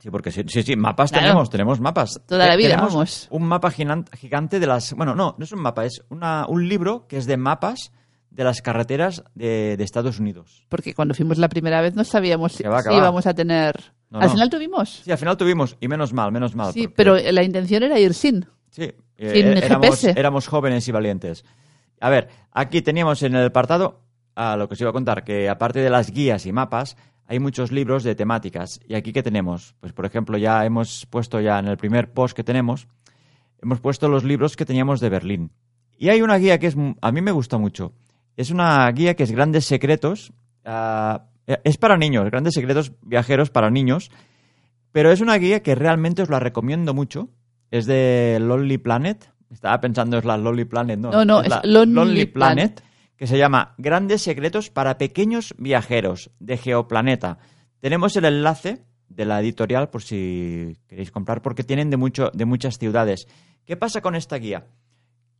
Sí, 0.00 0.10
porque 0.10 0.30
sí, 0.32 0.42
sí, 0.48 0.62
sí, 0.62 0.76
mapas 0.76 1.10
Claro. 1.10 1.26
tenemos, 1.26 1.50
tenemos 1.50 1.78
mapas. 1.78 2.22
Toda 2.26 2.48
la 2.48 2.56
vida, 2.56 2.70
tenemos 2.70 2.94
vamos. 2.94 3.28
Un 3.30 3.42
mapa 3.44 3.70
gigante 3.70 4.58
de 4.58 4.66
las... 4.66 4.94
Bueno, 4.94 5.14
no, 5.14 5.34
no 5.36 5.44
es 5.44 5.52
un 5.52 5.60
mapa, 5.60 5.84
es 5.84 6.02
una, 6.08 6.46
un 6.48 6.66
libro 6.66 7.06
que 7.06 7.18
es 7.18 7.26
de 7.26 7.36
mapas 7.36 7.92
de 8.30 8.44
las 8.44 8.62
carreteras 8.62 9.22
de, 9.34 9.76
de 9.76 9.84
Estados 9.84 10.18
Unidos. 10.20 10.64
Porque 10.68 10.94
cuando 10.94 11.14
fuimos 11.14 11.38
la 11.38 11.48
primera 11.48 11.80
vez 11.80 11.94
no 11.94 12.04
sabíamos 12.04 12.52
si, 12.52 12.62
va, 12.64 12.82
íbamos 12.90 13.26
a 13.26 13.34
tener... 13.34 13.74
No, 14.08 14.18
Al 14.20 14.26
no. 14.26 14.32
final 14.32 14.50
tuvimos. 14.50 15.02
Sí, 15.04 15.10
al 15.12 15.18
final 15.18 15.36
tuvimos, 15.36 15.76
y 15.80 15.86
menos 15.88 16.12
mal, 16.12 16.32
menos 16.32 16.54
mal. 16.56 16.72
Sí, 16.72 16.88
porque- 16.88 16.94
pero 16.96 17.32
la 17.32 17.42
intención 17.44 17.82
era 17.82 17.98
ir 17.98 18.14
sin. 18.14 18.46
Sí, 18.70 18.92
eh, 19.16 19.30
sin 19.34 19.46
eh, 19.48 19.58
éramos, 19.64 19.86
GPS. 20.00 20.18
éramos 20.18 20.46
jóvenes 20.48 20.86
y 20.88 20.92
valientes. 20.92 21.44
A 22.00 22.08
ver, 22.10 22.28
aquí 22.52 22.82
teníamos 22.82 23.22
en 23.22 23.34
el 23.36 23.46
apartado 23.46 24.00
a 24.34 24.56
lo 24.56 24.68
que 24.68 24.74
os 24.74 24.80
iba 24.80 24.90
a 24.90 24.92
contar, 24.92 25.22
que 25.22 25.48
aparte 25.48 25.80
de 25.80 25.90
las 25.90 26.10
guías 26.10 26.46
y 26.46 26.52
mapas, 26.52 26.96
hay 27.26 27.38
muchos 27.38 27.70
libros 27.70 28.02
de 28.02 28.14
temáticas. 28.16 28.80
¿Y 28.88 28.94
aquí 28.94 29.12
qué 29.12 29.22
tenemos? 29.22 29.74
Pues, 29.80 29.92
por 29.92 30.06
ejemplo, 30.06 30.38
ya 30.38 30.64
hemos 30.64 31.06
puesto 31.06 31.40
ya 31.40 31.58
en 31.58 31.68
el 31.68 31.76
primer 31.76 32.12
post 32.12 32.34
que 32.34 32.42
tenemos, 32.42 32.88
hemos 33.62 33.80
puesto 33.80 34.08
los 34.08 34.24
libros 34.24 34.56
que 34.56 34.64
teníamos 34.64 34.98
de 35.00 35.08
Berlín. 35.10 35.52
Y 35.98 36.08
hay 36.08 36.22
una 36.22 36.36
guía 36.38 36.58
que 36.58 36.66
es, 36.68 36.76
a 37.00 37.12
mí 37.12 37.20
me 37.20 37.30
gusta 37.32 37.58
mucho. 37.58 37.92
Es 38.36 38.50
una 38.50 38.90
guía 38.90 39.14
que 39.14 39.24
es 39.24 39.32
Grandes 39.32 39.64
Secretos. 39.66 40.32
ah, 40.64 41.26
es 41.46 41.78
para 41.78 41.96
niños, 41.96 42.30
Grandes 42.30 42.54
Secretos 42.54 42.92
Viajeros 43.02 43.50
para 43.50 43.70
niños. 43.70 44.10
Pero 44.92 45.12
es 45.12 45.20
una 45.20 45.36
guía 45.36 45.62
que 45.62 45.74
realmente 45.74 46.22
os 46.22 46.30
la 46.30 46.40
recomiendo 46.40 46.94
mucho. 46.94 47.28
Es 47.70 47.86
de 47.86 48.38
Lonely 48.40 48.78
Planet. 48.78 49.30
Estaba 49.50 49.80
pensando 49.80 50.18
es 50.18 50.24
la 50.24 50.36
Lonely 50.36 50.64
Planet, 50.64 50.98
no. 50.98 51.10
No, 51.10 51.24
no, 51.24 51.42
es 51.42 51.48
la 51.48 51.60
Lonely 51.64 52.26
Planet, 52.26 52.82
que 53.16 53.26
se 53.26 53.38
llama 53.38 53.74
Grandes 53.78 54.22
Secretos 54.22 54.70
para 54.70 54.98
Pequeños 54.98 55.54
Viajeros 55.58 56.30
de 56.38 56.56
Geoplaneta. 56.56 57.38
Tenemos 57.80 58.16
el 58.16 58.26
enlace 58.26 58.84
de 59.08 59.24
la 59.24 59.40
editorial 59.40 59.90
por 59.90 60.02
si 60.02 60.76
queréis 60.86 61.10
comprar, 61.10 61.42
porque 61.42 61.64
tienen 61.64 61.90
de, 61.90 61.96
mucho, 61.96 62.30
de 62.32 62.44
muchas 62.44 62.78
ciudades. 62.78 63.26
¿Qué 63.64 63.76
pasa 63.76 64.00
con 64.00 64.14
esta 64.14 64.36
guía? 64.36 64.66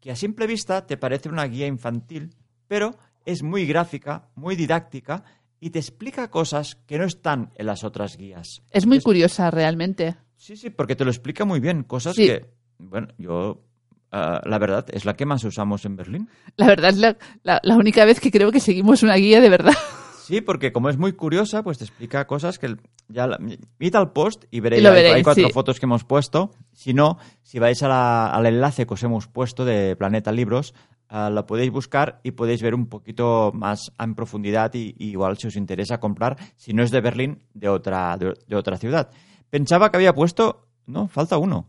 Que 0.01 0.11
a 0.11 0.17
simple 0.17 0.47
vista 0.47 0.87
te 0.87 0.97
parece 0.97 1.29
una 1.29 1.45
guía 1.45 1.67
infantil, 1.67 2.35
pero 2.71 2.95
es 3.27 3.43
muy 3.43 3.67
gráfica, 3.67 4.29
muy 4.37 4.55
didáctica 4.55 5.25
y 5.59 5.71
te 5.71 5.81
explica 5.81 6.31
cosas 6.31 6.77
que 6.87 6.99
no 6.99 7.05
están 7.05 7.51
en 7.57 7.67
las 7.67 7.83
otras 7.83 8.17
guías. 8.17 8.63
Es 8.71 8.87
muy 8.87 9.01
curiosa 9.01 9.51
realmente. 9.51 10.15
Sí, 10.37 10.57
sí, 10.57 10.71
porque 10.71 10.95
te 10.95 11.05
lo 11.05 11.11
explica 11.11 11.45
muy 11.45 11.59
bien. 11.59 11.83
Cosas 11.83 12.15
Sí. 12.15 12.27
que, 12.27 12.47
bueno, 12.79 13.09
yo, 13.19 13.65
ah, 14.13 14.41
la 14.47 14.59
verdad, 14.61 14.87
es 14.93 15.05
la 15.05 15.15
que 15.15 15.27
más 15.27 15.43
usamos 15.43 15.85
en 15.85 15.97
Berlín. 15.97 16.29
La 16.55 16.67
verdad 16.69 16.91
es 16.91 16.99
la, 16.99 17.17
la- 17.43 17.61
la 17.65 17.77
única 17.77 18.05
vez 18.05 18.21
que 18.21 18.31
creo 18.31 18.53
que 18.53 18.61
seguimos 18.61 19.03
una 19.03 19.17
guía 19.17 19.41
de 19.41 19.49
verdad. 19.51 19.75
Sí, 20.31 20.41
porque 20.41 20.71
como 20.71 20.89
es 20.91 20.97
muy 20.97 21.13
curiosa, 21.15 21.65
pues 21.65 21.79
te 21.79 21.85
explica 21.85 22.25
cosas 22.29 22.61
que 22.61 22.77
ya... 23.09 23.27
La, 23.27 23.37
id 23.81 23.95
al 23.97 24.13
post 24.13 24.45
y 24.53 24.61
veréis, 24.61 24.87
hay- 24.87 25.07
hay, 25.07 25.23
cuatro 25.25 25.45
sí. 25.49 25.53
fotos 25.53 25.81
que 25.81 25.87
hemos 25.87 26.05
puesto. 26.05 26.53
Si 26.73 26.95
no, 26.95 27.19
si 27.43 27.59
vais 27.59 27.83
a 27.83 28.31
al 28.33 28.47
enlace 28.47 28.87
que 28.87 28.95
os 28.95 29.03
hemos 29.03 29.27
puesto 29.27 29.65
de 29.65 29.97
Planeta 29.97 30.31
Libros, 30.31 30.73
ah, 31.11 31.29
lo 31.31 31.47
podéis 31.47 31.71
buscar 31.71 32.21
y 32.23 32.31
podéis 32.31 32.63
ver 32.63 32.75
un 32.75 32.87
poquito 32.87 33.53
más 33.53 33.93
en 33.99 34.15
profundidad 34.15 34.73
y, 34.75 34.95
igual 34.99 35.37
si 35.37 35.49
os 35.49 35.57
interesa 35.57 36.01
comprar, 36.01 36.39
si 36.57 36.73
no 36.73 36.83
es 36.83 36.91
de 36.91 37.01
Berlín, 37.03 37.43
de 37.53 37.69
otra, 37.69 38.17
de, 38.17 38.57
otra 38.57 38.79
ciudad. 38.79 39.11
Pensaba 39.51 39.91
que 39.91 39.99
había 39.99 40.15
puesto... 40.15 40.67
No, 40.87 41.07
falta 41.07 41.37
uno. 41.37 41.69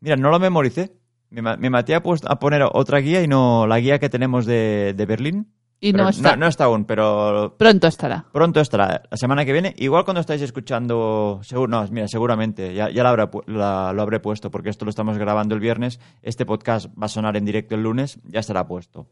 Mira, 0.00 0.16
no 0.16 0.30
lo 0.30 0.38
memoricé. 0.38 0.94
Me, 1.30 1.40
me 1.42 1.70
maté 1.70 1.94
a, 1.94 2.02
a 2.28 2.38
poner 2.38 2.62
otra 2.72 2.98
guía 2.98 3.22
y 3.22 3.28
no 3.28 3.66
la 3.66 3.80
guía 3.80 3.98
que 3.98 4.10
tenemos 4.10 4.44
de, 4.44 4.92
de 4.94 5.06
Berlín. 5.06 5.48
Y 5.84 5.92
no 5.92 6.08
está. 6.08 6.36
No, 6.36 6.46
está 6.46 6.64
aún, 6.64 6.84
pero 6.84 7.56
Pronto 7.58 7.88
estará. 7.88 8.24
pronto 8.32 8.60
estará. 8.60 9.02
La 9.10 9.16
semana 9.16 9.44
que 9.44 9.52
viene, 9.52 9.74
igual 9.78 10.04
cuando 10.04 10.20
estáis 10.20 10.40
escuchando, 10.40 11.40
seguro, 11.42 11.68
no, 11.68 11.84
mira, 11.90 12.06
seguramente, 12.06 12.72
ya, 12.72 12.88
ya 12.88 13.02
la 13.02 13.08
habrá 13.10 13.28
pu- 13.32 13.42
la- 13.48 13.92
lo 13.92 14.00
habré 14.02 14.20
puesto, 14.20 14.48
porque 14.50 14.70
esto 14.70 14.84
lo 14.84 14.90
estamos 14.90 15.18
grabando 15.18 15.56
el 15.56 15.60
viernes, 15.60 15.98
este 16.22 16.46
podcast 16.46 16.86
va 16.90 17.06
a 17.06 17.08
sonar 17.08 17.36
en 17.36 17.44
directo 17.44 17.74
el 17.74 17.82
lunes, 17.82 18.20
ya 18.22 18.38
estará 18.38 18.64
puesto. 18.64 19.08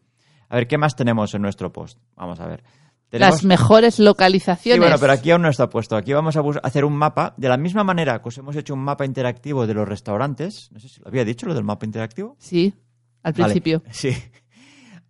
A 0.49 0.55
ver, 0.55 0.69
¿qué 0.69 0.79
más 0.79 0.95
tenemos 0.95 1.35
en 1.35 1.43
nuestro 1.43 1.73
post? 1.73 1.99
Vamos 2.15 2.39
a 2.39 2.47
ver. 2.47 2.63
Tenemos- 3.09 3.35
Las 3.35 3.45
mejores 3.45 3.99
localizaciones. 3.99 4.77
Sí, 4.77 4.81
bueno, 4.81 4.97
pero 5.01 5.13
aquí 5.13 5.33
aún 5.33 5.43
no 5.43 5.49
está 5.49 5.69
puesto. 5.69 5.97
Aquí 5.97 6.13
vamos 6.13 6.37
a 6.37 6.43
hacer 6.63 6.85
un 6.85 6.95
mapa, 6.95 7.35
de 7.37 7.49
la 7.49 7.57
misma 7.57 7.83
manera 7.83 8.23
que 8.23 8.29
os 8.29 8.39
hemos 8.39 8.55
hecho 8.55 8.75
un 8.75 8.81
mapa 8.85 9.05
interactivo 9.05 9.67
de 9.67 9.75
los 9.75 9.89
restaurantes. 9.89 10.71
No 10.71 10.79
sé 10.79 10.89
si 10.89 11.01
lo 11.01 11.09
había 11.09 11.25
dicho, 11.25 11.47
lo 11.47 11.55
del 11.55 11.65
mapa 11.65 11.85
interactivo. 11.85 12.37
Sí, 12.39 12.73
al 13.25 13.33
Vale, 13.33 13.45
principio. 13.47 13.83
Sí. 13.91 14.11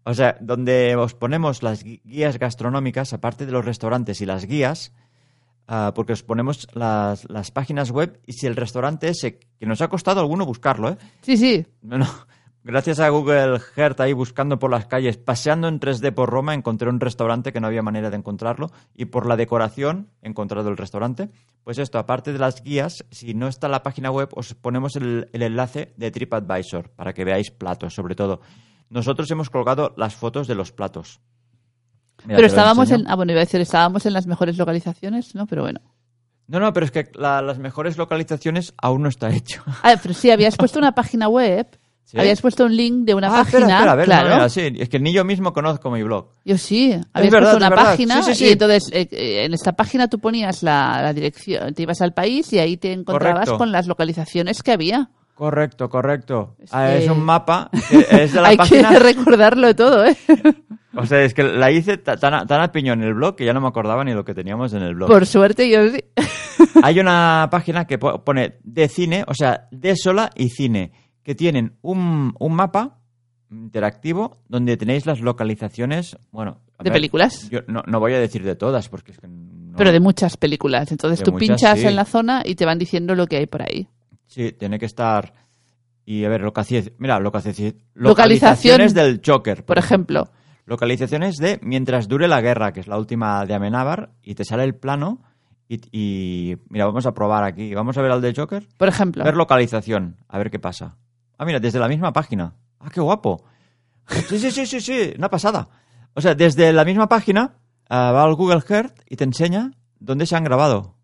O 0.04 0.14
sea, 0.14 0.37
donde 0.40 0.97
os 0.97 1.14
ponemos 1.14 1.62
las 1.62 1.85
guías 1.85 2.38
gastronómicas, 2.38 3.12
aparte 3.12 3.47
de 3.47 3.52
los 3.52 3.64
restaurantes 3.64 4.21
y 4.21 4.26
las 4.26 4.47
guías, 4.47 4.92
ah, 5.69 5.92
porque 5.95 6.14
os 6.14 6.23
ponemos 6.23 6.66
las, 6.75 7.28
las 7.28 7.50
páginas 7.50 7.90
web 7.90 8.21
y 8.26 8.33
si 8.33 8.47
el 8.47 8.57
restaurante 8.57 9.09
ese, 9.09 9.38
que 9.38 9.66
nos 9.66 9.83
ha 9.83 9.88
costado 9.88 10.21
alguno 10.21 10.47
buscarlo, 10.47 10.90
¿eh? 10.90 10.97
Sí, 11.21 11.37
sí. 11.37 11.66
Bueno, 11.83 12.07
gracias 12.64 12.99
a 12.99 13.11
Google 13.11 13.61
Earth 13.76 14.00
ahí 14.00 14.14
buscando 14.14 14.59
por 14.59 14.71
las 14.71 14.87
calles, 14.87 15.19
paseando 15.19 15.69
en 15.69 15.80
3D 15.80 16.14
por 16.14 16.30
Roma, 16.30 16.54
encontré 16.54 16.88
un 16.88 16.99
restaurante 16.99 17.52
que 17.52 17.61
no 17.61 17.66
había 17.66 17.83
manera 17.83 18.09
de 18.09 18.16
encontrarlo 18.16 18.71
y 18.95 19.04
por 19.04 19.26
la 19.26 19.37
decoración 19.37 20.09
he 20.23 20.28
encontrado 20.28 20.71
el 20.71 20.78
restaurante. 20.78 21.28
Pues 21.62 21.76
esto, 21.76 21.99
aparte 21.99 22.33
de 22.33 22.38
las 22.38 22.62
guías, 22.62 23.04
si 23.11 23.35
no 23.35 23.49
está 23.49 23.66
en 23.66 23.73
la 23.73 23.83
página 23.83 24.11
web, 24.11 24.30
os 24.35 24.54
ponemos 24.54 24.97
el, 24.97 25.28
el 25.35 25.42
enlace 25.42 25.92
de 25.99 26.11
TripAdvisor 26.11 26.88
para 26.88 27.12
que 27.12 27.26
veáis 27.26 27.50
platos, 27.50 27.92
sobre 27.92 28.14
todo. 28.14 28.40
Nosotros 28.90 29.30
hemos 29.30 29.49
colgado 29.50 29.94
las 29.97 30.14
fotos 30.14 30.47
de 30.49 30.54
los 30.54 30.73
platos. 30.73 31.20
Mira, 32.25 32.37
pero 32.37 32.47
estábamos 32.49 32.90
en. 32.90 33.09
Ah, 33.09 33.16
bueno, 33.16 33.32
iba 33.32 33.40
a 33.40 33.44
decir, 33.44 33.61
estábamos 33.61 34.04
en 34.04 34.12
las 34.12 34.26
mejores 34.26 34.59
localizaciones, 34.59 35.35
¿no? 35.35 35.47
Pero 35.47 35.62
bueno. 35.62 35.80
No, 36.49 36.59
no, 36.61 36.73
pero 36.73 36.85
es 36.85 36.90
que 36.92 37.11
la- 37.14 37.40
las 37.40 37.59
mejores 37.59 37.97
localizaciones 37.97 38.75
aún 38.76 39.02
no 39.02 39.09
está 39.09 39.30
hecho. 39.30 39.62
Ah, 39.82 39.94
pero 40.02 40.12
sí, 40.12 40.30
habías 40.30 40.56
puesto 40.56 40.78
una 40.78 40.92
página 40.92 41.28
web. 41.28 41.66
¿Sí? 42.04 42.18
Habías 42.18 42.40
puesto 42.40 42.64
un 42.64 42.76
link 42.76 43.04
de 43.06 43.14
una 43.14 43.28
ah, 43.28 43.44
página. 43.44 43.61
espera, 43.61 43.76
espera, 43.76 43.92
a 43.92 43.94
ver, 43.94 44.09
no, 44.09 44.14
claro. 44.14 44.35
mira, 44.35 44.49
sí, 44.49 44.73
es 44.80 44.88
que 44.88 44.99
ni 44.99 45.12
yo 45.12 45.25
mismo 45.25 45.52
conozco 45.52 45.92
mi 45.92 46.02
blog. 46.02 46.26
Yo 46.44 46.59
sí, 46.59 46.92
habías 47.12 47.30
verdad, 47.32 47.52
puesto 47.52 47.66
una 47.68 47.76
página 47.76 48.23
Sí, 48.25 48.35
sí, 48.35 48.35
sí. 48.35 48.44
y 48.47 48.52
entonces 48.54 48.88
eh, 48.92 49.09
eh, 49.12 49.44
en 49.44 49.54
esta 49.54 49.73
página 49.75 50.09
tú 50.09 50.18
ponías 50.18 50.64
la, 50.64 51.00
la 51.02 51.12
dirección, 51.12 51.73
te 51.73 51.82
ibas 51.82 52.00
al 52.00 52.12
país 52.12 52.52
y 52.52 52.59
ahí 52.59 52.76
te 52.76 52.92
encontrabas 52.92 53.42
Correcto. 53.44 53.59
con 53.59 53.70
las 53.70 53.87
localizaciones 53.87 54.61
que 54.64 54.73
había. 54.73 55.09
Correcto, 55.40 55.88
correcto. 55.88 56.54
Es 56.59 56.68
Ah, 56.75 56.94
es 56.94 57.09
un 57.09 57.25
mapa 57.25 57.70
es 58.11 58.35
de 58.35 58.40
la 58.42 58.49
Hay 58.49 58.59
página. 58.59 58.90
que 58.90 58.99
recordarlo 58.99 59.75
todo, 59.75 60.04
¿eh? 60.04 60.14
O 60.94 61.06
sea, 61.06 61.23
es 61.23 61.32
que 61.32 61.42
la 61.44 61.70
hice 61.70 61.97
ta- 61.97 62.18
tan 62.18 62.35
a, 62.35 62.44
tan 62.47 62.61
a 62.61 62.70
piñón 62.70 63.00
en 63.00 63.09
el 63.09 63.14
blog 63.14 63.37
que 63.37 63.47
ya 63.47 63.54
no 63.54 63.61
me 63.62 63.68
acordaba 63.68 64.04
ni 64.04 64.12
lo 64.12 64.23
que 64.23 64.35
teníamos 64.35 64.75
en 64.75 64.82
el 64.82 64.94
blog. 64.94 65.09
Por 65.09 65.25
suerte 65.25 65.70
yo 65.70 65.88
sí. 65.88 66.04
Hay 66.82 67.00
una 67.00 67.49
página 67.50 67.87
que 67.87 67.97
po- 67.97 68.23
pone 68.23 68.59
de 68.64 68.88
cine, 68.88 69.25
o 69.26 69.32
sea, 69.32 69.66
de 69.70 69.97
sola 69.97 70.28
y 70.35 70.50
cine, 70.50 70.92
que 71.23 71.35
tienen 71.35 71.78
un, 71.80 72.35
un 72.38 72.52
mapa 72.54 72.99
interactivo 73.50 74.37
donde 74.47 74.76
tenéis 74.76 75.06
las 75.06 75.20
localizaciones, 75.20 76.18
bueno... 76.32 76.61
¿De 76.78 76.85
ver, 76.85 76.92
películas? 76.94 77.49
Yo 77.50 77.61
no, 77.66 77.82
no 77.87 77.99
voy 77.99 78.12
a 78.14 78.18
decir 78.20 78.42
de 78.44 78.56
todas 78.56 78.88
porque 78.90 79.12
es 79.12 79.18
que 79.18 79.26
no- 79.26 79.76
Pero 79.78 79.90
de 79.92 80.00
muchas 80.00 80.37
películas. 80.37 80.90
Entonces 80.92 81.20
De 81.20 81.25
tú 81.25 81.32
muchas, 81.32 81.49
pinchas 81.49 81.78
sí. 81.80 81.87
en 81.87 81.97
la 81.97 82.04
zona 82.04 82.42
y 82.44 82.56
te 82.56 82.66
van 82.66 82.78
diciendo 82.78 83.14
lo 83.14 83.26
que 83.26 83.37
hay 83.38 83.47
por 83.47 83.62
ahí. 83.62 83.88
Sí, 84.30 84.52
tiene 84.52 84.78
que 84.78 84.87
estar. 84.87 85.34
Y 86.06 86.25
a 86.25 86.28
ver, 86.28 86.42
locaci- 86.42 86.94
mira, 86.99 87.18
locaci- 87.18 87.75
Localización. 87.94 88.04
localizaciones 88.04 88.94
del 88.94 89.20
Joker. 89.26 89.64
Por 89.64 89.76
ejemplo. 89.78 90.30
Localizaciones 90.66 91.37
de 91.38 91.58
Mientras 91.62 92.06
dure 92.06 92.28
la 92.28 92.40
guerra, 92.40 92.72
que 92.72 92.78
es 92.80 92.87
la 92.87 92.96
última 92.96 93.44
de 93.44 93.54
Amenábar, 93.54 94.10
y 94.22 94.34
te 94.37 94.44
sale 94.44 94.62
el 94.64 94.76
plano. 94.76 95.20
Y, 95.68 95.80
y- 95.92 96.56
mira, 96.68 96.87
vamos 96.87 97.06
a 97.06 97.12
probar 97.12 97.42
aquí. 97.44 97.75
Vamos 97.75 97.99
a 97.99 98.02
ver 98.02 98.12
al 98.12 98.20
de 98.22 98.32
Joker. 98.34 98.68
Por 98.76 98.88
ejemplo. 98.88 99.25
Ver 99.25 99.34
localización, 99.37 100.16
a 100.28 100.38
ver 100.38 100.50
qué 100.50 100.58
pasa. 100.60 100.96
Ah, 101.38 101.44
mira, 101.44 101.58
desde 101.58 101.78
la 101.80 101.88
misma 101.88 102.12
página. 102.12 102.54
Ah, 102.78 102.88
qué 102.92 103.00
guapo. 103.00 103.44
Sí, 104.28 104.38
sí, 104.38 104.50
sí, 104.52 104.66
sí, 104.66 104.80
sí, 104.80 105.12
una 105.18 105.28
pasada. 105.28 105.68
O 106.14 106.20
sea, 106.20 106.34
desde 106.34 106.72
la 106.72 106.84
misma 106.84 107.08
página 107.08 107.54
ah, 107.88 108.12
va 108.12 108.25
al 108.25 108.34
Google 108.34 108.62
Earth 108.68 109.00
y 109.08 109.16
te 109.16 109.25
enseña 109.25 109.72
dónde 109.99 110.26
se 110.26 110.37
han 110.37 110.44
grabado. 110.44 110.96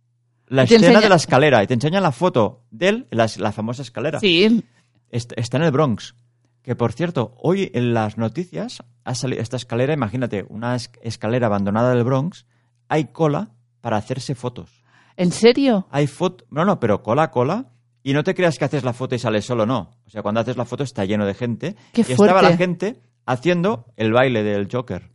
La 0.49 0.63
escena 0.65 0.87
enseña- 0.87 1.01
de 1.01 1.09
la 1.09 1.17
escalera 1.17 1.63
y 1.63 1.67
te 1.67 1.75
enseña 1.75 2.01
la 2.01 2.13
foto 2.13 2.63
de 2.71 2.89
él, 2.89 3.07
la, 3.11 3.29
la 3.39 3.53
famosa 3.53 3.83
escalera. 3.83 4.21
Sí. 4.21 4.65
Est- 5.11 5.33
Está 5.37 5.57
en 5.57 5.65
el 5.65 5.71
Bronx. 5.73 6.15
Que 6.63 6.75
por 6.77 6.93
cierto, 6.93 7.35
hoy 7.39 7.71
en 7.75 7.95
las 7.95 8.19
noticias 8.19 8.83
ha 9.05 9.15
salido 9.15 9.41
esta 9.43 9.57
escalera, 9.57 9.93
imagínate, 9.93 10.45
una 10.49 10.75
es- 10.77 10.91
escalera 11.03 11.47
abandonada 11.47 11.91
del 11.95 12.05
Bronx, 12.05 12.47
hay 12.89 13.07
cola 13.07 13.51
para 13.81 13.97
hacerse 13.97 14.35
fotos. 14.35 14.83
¿En 15.17 15.31
serio? 15.33 15.87
Hay 15.91 16.07
foto. 16.07 16.45
No, 16.51 16.65
no, 16.65 16.79
pero 16.81 17.03
cola, 17.03 17.31
cola. 17.31 17.67
Y 18.03 18.13
no 18.13 18.23
te 18.23 18.35
creas 18.35 18.57
que 18.59 18.65
haces 18.65 18.85
la 18.85 18.93
foto 18.93 19.15
y 19.15 19.19
sale 19.19 19.43
solo, 19.43 19.67
no. 19.67 19.91
O 20.07 20.11
sea, 20.11 20.23
cuando 20.23 20.41
haces 20.41 20.57
la 20.57 20.65
foto 20.65 20.85
está 20.85 21.05
lleno 21.05 21.27
de 21.27 21.35
gente. 21.35 21.75
Qué 21.93 22.03
y 22.07 22.13
estaba 22.13 22.41
la 22.43 22.57
gente 22.57 23.01
haciendo 23.25 23.87
el 23.97 24.13
baile 24.13 24.43
del 24.45 24.69
Joker. 24.71 25.11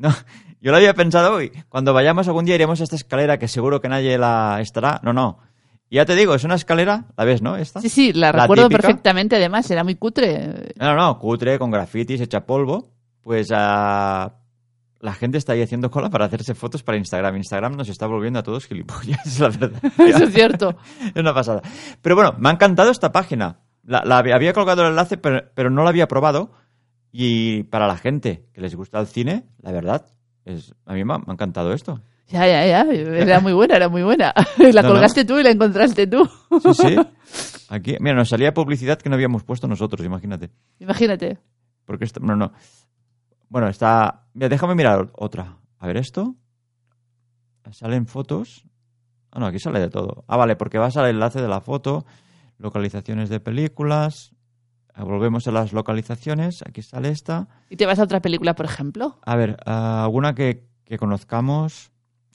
No, 0.00 0.08
yo 0.62 0.70
lo 0.70 0.78
había 0.78 0.94
pensado 0.94 1.34
hoy. 1.34 1.52
Cuando 1.68 1.92
vayamos 1.92 2.26
algún 2.26 2.46
día 2.46 2.54
iremos 2.54 2.80
a 2.80 2.84
esta 2.84 2.96
escalera 2.96 3.38
que 3.38 3.48
seguro 3.48 3.82
que 3.82 3.88
nadie 3.90 4.16
la 4.16 4.58
estará. 4.62 4.98
No, 5.04 5.12
no. 5.12 5.38
Y 5.90 5.96
ya 5.96 6.06
te 6.06 6.16
digo, 6.16 6.34
es 6.34 6.42
una 6.44 6.54
escalera, 6.54 7.04
¿la 7.18 7.24
ves, 7.24 7.42
no? 7.42 7.56
Esta. 7.56 7.82
Sí, 7.82 7.90
sí, 7.90 8.12
la, 8.14 8.32
La 8.32 8.42
recuerdo 8.42 8.68
típica. 8.68 8.82
perfectamente. 8.82 9.36
Además, 9.36 9.70
era 9.70 9.84
muy 9.84 9.96
cutre. 9.96 10.72
No, 10.76 10.94
no, 10.94 11.18
cutre, 11.18 11.58
con 11.58 11.70
grafitis, 11.70 12.20
hecha 12.20 12.46
polvo. 12.46 12.92
Pues 13.20 13.48
ah, 13.52 14.36
la 15.00 15.12
gente 15.12 15.36
está 15.36 15.52
ahí 15.52 15.60
haciendo 15.62 15.90
cola 15.90 16.08
para 16.08 16.24
hacerse 16.24 16.54
fotos 16.54 16.82
para 16.82 16.96
Instagram. 16.96 17.36
Instagram 17.36 17.76
nos 17.76 17.88
está 17.90 18.06
volviendo 18.06 18.38
a 18.38 18.42
todos 18.42 18.66
gilipollas, 18.66 19.26
es 19.26 19.38
la 19.40 19.48
verdad. 19.48 19.82
Eso 19.98 20.24
es 20.24 20.32
cierto. 20.32 20.76
Es 21.14 21.16
una 21.20 21.34
pasada. 21.34 21.60
Pero 22.00 22.14
bueno, 22.14 22.34
me 22.38 22.48
ha 22.48 22.52
encantado 22.52 22.90
esta 22.90 23.12
página. 23.12 23.58
La, 23.84 24.18
había 24.18 24.54
colgado 24.54 24.82
el 24.82 24.88
enlace, 24.90 25.18
pero, 25.18 25.42
pero 25.54 25.68
no 25.68 25.82
la 25.82 25.90
había 25.90 26.08
probado. 26.08 26.52
Y 27.12 27.64
para 27.64 27.86
la 27.86 27.96
gente 27.96 28.46
que 28.52 28.60
les 28.60 28.74
gusta 28.74 29.00
el 29.00 29.06
cine, 29.06 29.44
la 29.60 29.72
verdad, 29.72 30.06
es, 30.44 30.74
a 30.86 30.94
mí 30.94 31.04
me 31.04 31.14
ha, 31.14 31.18
me 31.18 31.24
ha 31.28 31.32
encantado 31.32 31.72
esto. 31.72 32.00
Ya, 32.28 32.46
ya, 32.46 32.64
ya. 32.64 32.82
Era 32.92 33.40
muy 33.40 33.52
buena, 33.52 33.74
era 33.76 33.88
muy 33.88 34.02
buena. 34.02 34.32
La 34.58 34.82
No, 34.82 34.88
no. 34.88 34.94
colgaste 34.94 35.24
tú 35.24 35.38
y 35.38 35.42
la 35.42 35.50
encontraste 35.50 36.06
tú. 36.06 36.28
Sí, 36.62 36.74
sí. 36.74 36.96
Aquí, 37.68 37.96
mira, 38.00 38.14
nos 38.16 38.28
salía 38.28 38.54
publicidad 38.54 38.98
que 38.98 39.08
no 39.08 39.14
habíamos 39.16 39.42
puesto 39.44 39.66
nosotros, 39.68 40.04
imagínate. 40.06 40.50
Imagínate. 40.78 41.38
Porque 41.84 42.04
esto, 42.04 42.20
no, 42.20 42.36
no. 42.36 42.52
Bueno, 43.48 43.68
está. 43.68 44.26
Mira, 44.34 44.48
déjame 44.48 44.74
mirar 44.76 45.10
otra. 45.16 45.56
A 45.78 45.86
ver 45.86 45.96
esto. 45.96 46.36
Salen 47.72 48.06
fotos. 48.06 48.64
Ah, 49.32 49.38
no, 49.38 49.46
aquí 49.46 49.58
sale 49.60 49.78
de 49.80 49.90
todo. 49.90 50.24
Ah, 50.26 50.36
vale, 50.36 50.56
porque 50.56 50.78
vas 50.78 50.96
al 50.96 51.08
enlace 51.10 51.40
de 51.40 51.46
la 51.48 51.60
foto, 51.60 52.04
localizaciones 52.58 53.28
de 53.28 53.38
películas. 53.40 54.32
Ah, 54.94 55.04
Volvemos 55.04 55.46
a 55.46 55.52
las 55.52 55.72
localizaciones. 55.72 56.62
Aquí 56.66 56.82
sale 56.82 57.08
esta. 57.10 57.48
¿Y 57.68 57.76
te 57.76 57.86
vas 57.86 57.98
a 57.98 58.04
otra 58.04 58.20
película, 58.20 58.54
por 58.54 58.66
ejemplo? 58.66 59.18
A 59.24 59.36
ver, 59.36 59.56
ah, 59.66 60.02
alguna 60.04 60.34
que, 60.34 60.66
que 60.84 60.98
conozcamos. 60.98 61.90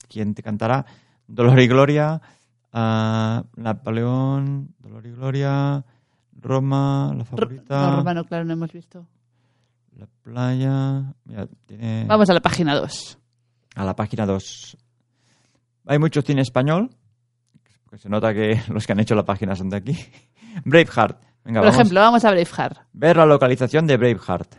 ¿Quién 0.08 0.34
te 0.36 0.44
cantará? 0.44 0.86
Dolor 1.28 1.60
y 1.60 1.68
Gloria. 1.68 2.22
ah, 2.74 3.44
Napoleón. 3.56 4.74
Dolor 4.80 5.06
y 5.06 5.12
Gloria. 5.12 5.84
Roma, 6.38 7.14
la 7.18 7.26
favorita. 7.26 7.90
No, 7.92 7.96
Romano, 7.98 8.24
claro, 8.26 8.46
no 8.46 8.54
hemos 8.54 8.72
visto. 8.72 9.06
La 9.98 10.08
playa. 10.22 11.14
Mira, 11.24 11.48
tiene. 11.66 12.06
Vamos 12.08 12.30
a 12.30 12.34
la 12.34 12.42
página 12.42 12.76
2. 12.76 13.18
a 13.76 13.84
la 13.86 13.96
página 13.96 14.26
2. 14.26 14.78
Hay 15.88 16.00
mucho 16.00 16.22
cine 16.22 16.42
español. 16.42 16.90
se 17.98 18.10
nota 18.10 18.34
que 18.34 18.62
los 18.70 18.86
que 18.86 18.92
han 18.92 19.00
hecho 19.00 19.16
la 19.16 19.24
página 19.26 19.56
son 19.56 19.70
de 19.70 19.78
aquí. 19.78 19.98
Braveheart. 20.66 21.18
Venga, 21.46 21.62
Por 21.62 21.68
vamos. 21.68 21.76
ejemplo, 21.80 22.00
vamos 22.02 22.26
a 22.26 22.32
Braveheart. 22.32 22.78
Ver 22.94 23.18
la 23.18 23.26
localización 23.26 23.88
de 23.88 23.98
Braveheart. 23.98 24.56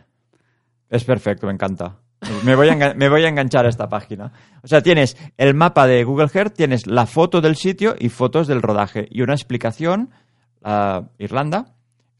Es 0.89 1.03
perfecto, 1.03 1.45
me 1.47 1.53
encanta. 1.53 1.97
Me 2.43 2.55
voy, 2.55 2.69
a 2.69 2.73
enga- 2.73 2.95
me 2.95 3.09
voy 3.09 3.23
a 3.25 3.27
enganchar 3.29 3.65
a 3.65 3.69
esta 3.69 3.87
página. 3.89 4.31
O 4.63 4.67
sea, 4.67 4.81
tienes 4.81 5.15
el 5.37 5.53
mapa 5.53 5.85
de 5.85 6.03
Google 6.03 6.29
Earth, 6.33 6.53
tienes 6.55 6.87
la 6.87 7.05
foto 7.05 7.41
del 7.41 7.55
sitio 7.55 7.93
y 7.99 8.09
fotos 8.09 8.47
del 8.47 8.61
rodaje. 8.63 9.07
Y 9.11 9.21
una 9.21 9.33
explicación. 9.33 10.09
Irlanda. 11.17 11.73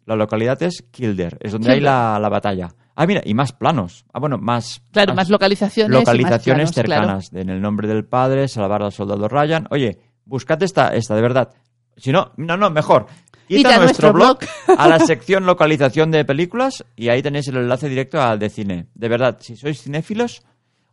La 0.06 0.16
localidad 0.16 0.62
es 0.64 0.84
Kildare. 0.92 1.38
Es 1.42 1.52
donde 1.52 1.72
hay 1.72 1.80
la, 1.82 2.18
la 2.20 2.30
batalla. 2.30 2.70
Ah, 2.96 3.06
mira, 3.06 3.22
y 3.26 3.34
más 3.34 3.52
planos. 3.52 4.06
Ah, 4.14 4.20
bueno, 4.20 4.38
más. 4.38 4.82
Claro, 4.92 5.14
más 5.14 5.30
localizaciones. 5.30 5.92
más 5.92 6.02
localizaciones 6.02 6.72
planos, 6.72 6.76
cercanas. 6.76 7.34
En 7.34 7.50
el 7.50 7.62
nombre 7.62 7.88
del 7.88 8.06
padre, 8.06 8.48
salvar 8.48 8.84
al 8.84 8.92
soldado 8.92 9.28
Ryan. 9.28 9.68
Oye, 9.70 10.00
buscad 10.26 10.62
esta, 10.64 10.96
esta, 10.96 11.14
de 11.16 11.22
verdad. 11.22 11.50
Si 11.98 12.12
no, 12.12 12.32
no, 12.38 12.56
no, 12.58 12.70
mejor. 12.70 13.08
Id 13.50 13.60
Id 13.60 13.66
a 13.66 13.78
nuestro 13.80 14.12
nuestro 14.12 14.14
blog, 14.14 14.40
a 14.78 14.88
la 14.88 15.00
sección 15.00 15.46
localización 15.46 16.12
de 16.12 16.26
películas 16.26 16.86
y 16.96 17.10
ahí 17.10 17.22
tenéis 17.22 17.48
el 17.48 17.58
enlace 17.58 17.90
directo 17.90 18.22
al 18.22 18.40
de 18.40 18.50
cine. 18.50 18.88
De 18.94 19.08
verdad, 19.08 19.38
si 19.40 19.56
sois 19.56 19.82
cinéfilos, 19.82 20.44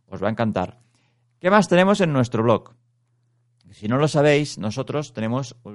os 0.07 0.23
va 0.23 0.27
a 0.27 0.31
encantar. 0.31 0.79
¿Qué 1.39 1.49
más 1.49 1.67
tenemos 1.67 2.01
en 2.01 2.13
nuestro 2.13 2.43
blog? 2.43 2.73
Si 3.71 3.87
no 3.87 3.97
lo 3.97 4.07
sabéis, 4.07 4.57
nosotros 4.57 5.13
tenemos 5.13 5.55
uh, 5.63 5.69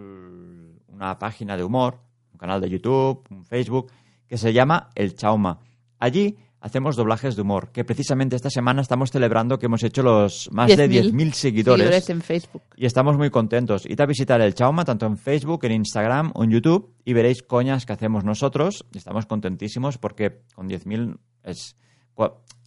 una 0.89 1.19
página 1.19 1.57
de 1.57 1.65
humor, 1.65 2.01
un 2.33 2.39
canal 2.39 2.61
de 2.61 2.71
YouTube, 2.71 3.25
un 3.31 3.45
Facebook, 3.45 3.93
que 4.27 4.39
se 4.39 4.53
llama 4.53 4.89
El 4.95 5.15
Chauma. 5.15 5.59
Allí 5.99 6.39
hacemos 6.61 6.97
doblajes 6.97 7.37
de 7.37 7.43
humor, 7.43 7.71
que 7.73 7.85
precisamente 7.85 8.37
esta 8.37 8.51
semana 8.51 8.83
estamos 8.83 9.11
celebrando 9.11 9.59
que 9.59 9.67
hemos 9.67 9.83
hecho 9.83 10.03
los 10.03 10.49
más 10.53 10.69
de 10.69 10.89
10.000 10.91 11.13
10.000 11.13 11.33
seguidores. 11.33 12.11
en 12.11 12.21
Facebook. 12.21 12.63
Y 12.77 12.87
estamos 12.87 13.17
muy 13.17 13.31
contentos. 13.31 13.87
Id 13.87 14.01
a 14.01 14.07
visitar 14.07 14.41
el 14.41 14.55
Chauma 14.55 14.85
tanto 14.85 15.07
en 15.07 15.17
Facebook, 15.17 15.65
en 15.65 15.73
Instagram 15.73 16.33
o 16.35 16.45
en 16.45 16.51
YouTube 16.51 16.95
y 17.05 17.13
veréis 17.15 17.43
coñas 17.43 17.87
que 17.87 17.93
hacemos 17.95 18.25
nosotros. 18.25 18.85
Estamos 18.95 19.27
contentísimos 19.27 19.99
porque 19.99 20.43
con 20.55 20.69
10.000 20.69 21.17
es... 21.45 21.77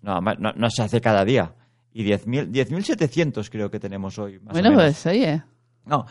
No, 0.02 0.22
ma- 0.22 0.36
no, 0.36 0.52
no 0.56 0.70
se 0.70 0.82
hace 0.82 1.00
cada 1.00 1.24
día. 1.24 1.54
Y 1.94 2.04
10.000 2.04 2.52
10.700 2.52 3.50
creo 3.50 3.70
que 3.70 3.80
tenemos 3.80 4.18
hoy. 4.18 4.40
Más 4.40 4.50
o 4.50 4.54
Bueno, 4.54 4.70
menos. 4.72 4.84
pues 4.84 5.06
oye. 5.06 5.44
No. 5.86 6.06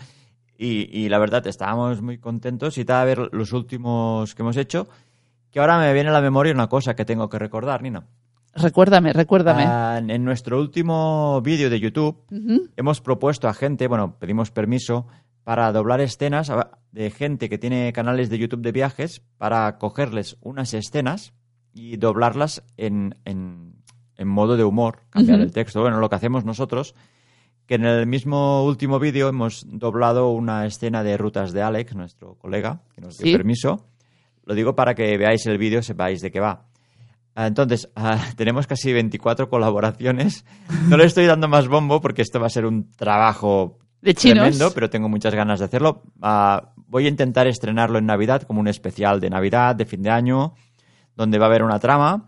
Y, 0.56 0.88
y 0.96 1.08
la 1.08 1.18
verdad, 1.18 1.44
estábamos 1.48 2.00
muy 2.02 2.18
contentos 2.18 2.78
y 2.78 2.84
a 2.88 3.04
ver 3.04 3.28
los 3.32 3.52
últimos 3.52 4.34
que 4.34 4.42
hemos 4.42 4.56
hecho. 4.56 4.86
Que 5.52 5.60
ahora 5.60 5.78
me 5.78 5.92
viene 5.92 6.08
a 6.10 6.12
la 6.12 6.20
memoria 6.20 6.52
una 6.52 6.66
cosa 6.68 6.94
que 6.96 7.04
tengo 7.04 7.28
que 7.28 7.38
recordar, 7.38 7.82
Nina. 7.82 8.06
Recuérdame, 8.54 9.12
recuérdame. 9.12 9.64
Ah, 9.66 10.00
en 10.06 10.24
nuestro 10.24 10.58
último 10.60 11.40
vídeo 11.42 11.70
de 11.70 11.78
YouTube 11.80 12.24
hemos 12.76 13.00
propuesto 13.00 13.48
a 13.48 13.54
gente, 13.54 13.86
bueno, 13.86 14.16
pedimos 14.18 14.50
permiso 14.50 15.06
para 15.44 15.72
doblar 15.72 16.00
escenas 16.00 16.50
de 16.92 17.10
gente 17.10 17.48
que 17.48 17.58
tiene 17.58 17.92
canales 17.94 18.28
de 18.28 18.38
YouTube 18.38 18.60
de 18.62 18.72
viajes 18.72 19.22
para 19.38 19.78
cogerles 19.78 20.36
unas 20.42 20.74
escenas 20.74 21.32
y 21.72 21.96
doblarlas 21.96 22.62
en, 22.76 23.14
en- 23.24 23.76
en 24.18 24.28
modo 24.28 24.56
de 24.56 24.64
humor, 24.64 25.00
cambiar 25.10 25.40
el 25.40 25.52
texto. 25.52 25.80
Bueno, 25.80 25.98
lo 25.98 26.08
que 26.10 26.16
hacemos 26.16 26.44
nosotros, 26.44 26.94
que 27.66 27.76
en 27.76 27.84
el 27.86 28.06
mismo 28.06 28.64
último 28.64 28.98
vídeo 28.98 29.28
hemos 29.28 29.64
doblado 29.66 30.30
una 30.30 30.66
escena 30.66 31.02
de 31.02 31.16
Rutas 31.16 31.52
de 31.52 31.62
Alex, 31.62 31.94
nuestro 31.96 32.34
colega, 32.36 32.82
que 32.94 33.00
nos 33.00 33.16
dio 33.16 33.26
Sí. 33.28 33.32
permiso. 33.32 33.86
Lo 34.44 34.54
digo 34.54 34.74
para 34.74 34.94
que 34.94 35.16
veáis 35.16 35.46
el 35.46 35.58
vídeo, 35.58 35.82
sepáis 35.82 36.20
de 36.20 36.30
qué 36.30 36.40
va. 36.40 36.66
Ah, 37.34 37.46
Entonces, 37.46 37.88
ah, 37.96 38.18
tenemos 38.36 38.66
casi 38.66 38.92
24 38.92 39.48
colaboraciones. 39.48 40.44
No 40.88 40.96
le 40.96 41.04
estoy 41.04 41.26
dando 41.26 41.48
más 41.48 41.68
bombo 41.68 42.00
porque 42.00 42.22
esto 42.22 42.40
va 42.40 42.46
a 42.46 42.50
ser 42.50 42.66
un 42.66 42.90
trabajo 42.92 43.78
De 44.00 44.14
chinos. 44.14 44.42
tremendo, 44.44 44.72
pero 44.74 44.90
tengo 44.90 45.08
muchas 45.08 45.34
ganas 45.34 45.58
de 45.60 45.64
hacerlo. 45.66 46.02
Ah, 46.20 46.72
voy 46.76 47.06
a 47.06 47.08
intentar 47.08 47.46
estrenarlo 47.46 47.98
en 47.98 48.06
Navidad 48.06 48.42
como 48.42 48.60
un 48.60 48.68
especial 48.68 49.20
de 49.20 49.30
Navidad, 49.30 49.74
de 49.76 49.86
fin 49.86 50.02
de 50.02 50.10
año, 50.10 50.54
donde 51.16 51.38
va 51.38 51.46
a 51.46 51.48
haber 51.48 51.62
una 51.62 51.78
trama. 51.78 52.26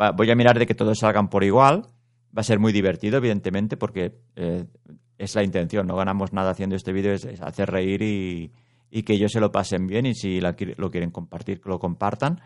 Va- 0.00 0.12
voy 0.12 0.30
a 0.30 0.36
mirar 0.36 0.58
de 0.58 0.66
que 0.66 0.74
todos 0.74 0.98
salgan 0.98 1.28
por 1.28 1.42
igual. 1.44 1.82
Va 2.36 2.40
a 2.40 2.44
ser 2.44 2.58
muy 2.58 2.72
divertido, 2.72 3.16
evidentemente, 3.18 3.76
porque 3.76 4.18
eh, 4.36 4.64
es 5.18 5.34
la 5.34 5.42
intención. 5.44 5.86
No 5.86 5.96
ganamos 5.96 6.32
nada 6.32 6.50
haciendo 6.50 6.76
este 6.76 6.92
vídeo, 6.92 7.12
es, 7.12 7.24
es 7.24 7.40
hacer 7.40 7.70
reír 7.70 8.02
y, 8.02 8.52
y 8.96 9.02
que 9.02 9.14
ellos 9.14 9.32
se 9.32 9.40
lo 9.40 9.50
pasen 9.50 9.88
bien 9.88 10.06
y 10.06 10.14
si 10.14 10.40
la 10.40 10.54
lo 10.76 10.90
quieren 10.90 11.10
compartir, 11.10 11.60
que 11.60 11.68
lo 11.68 11.80
compartan. 11.80 12.40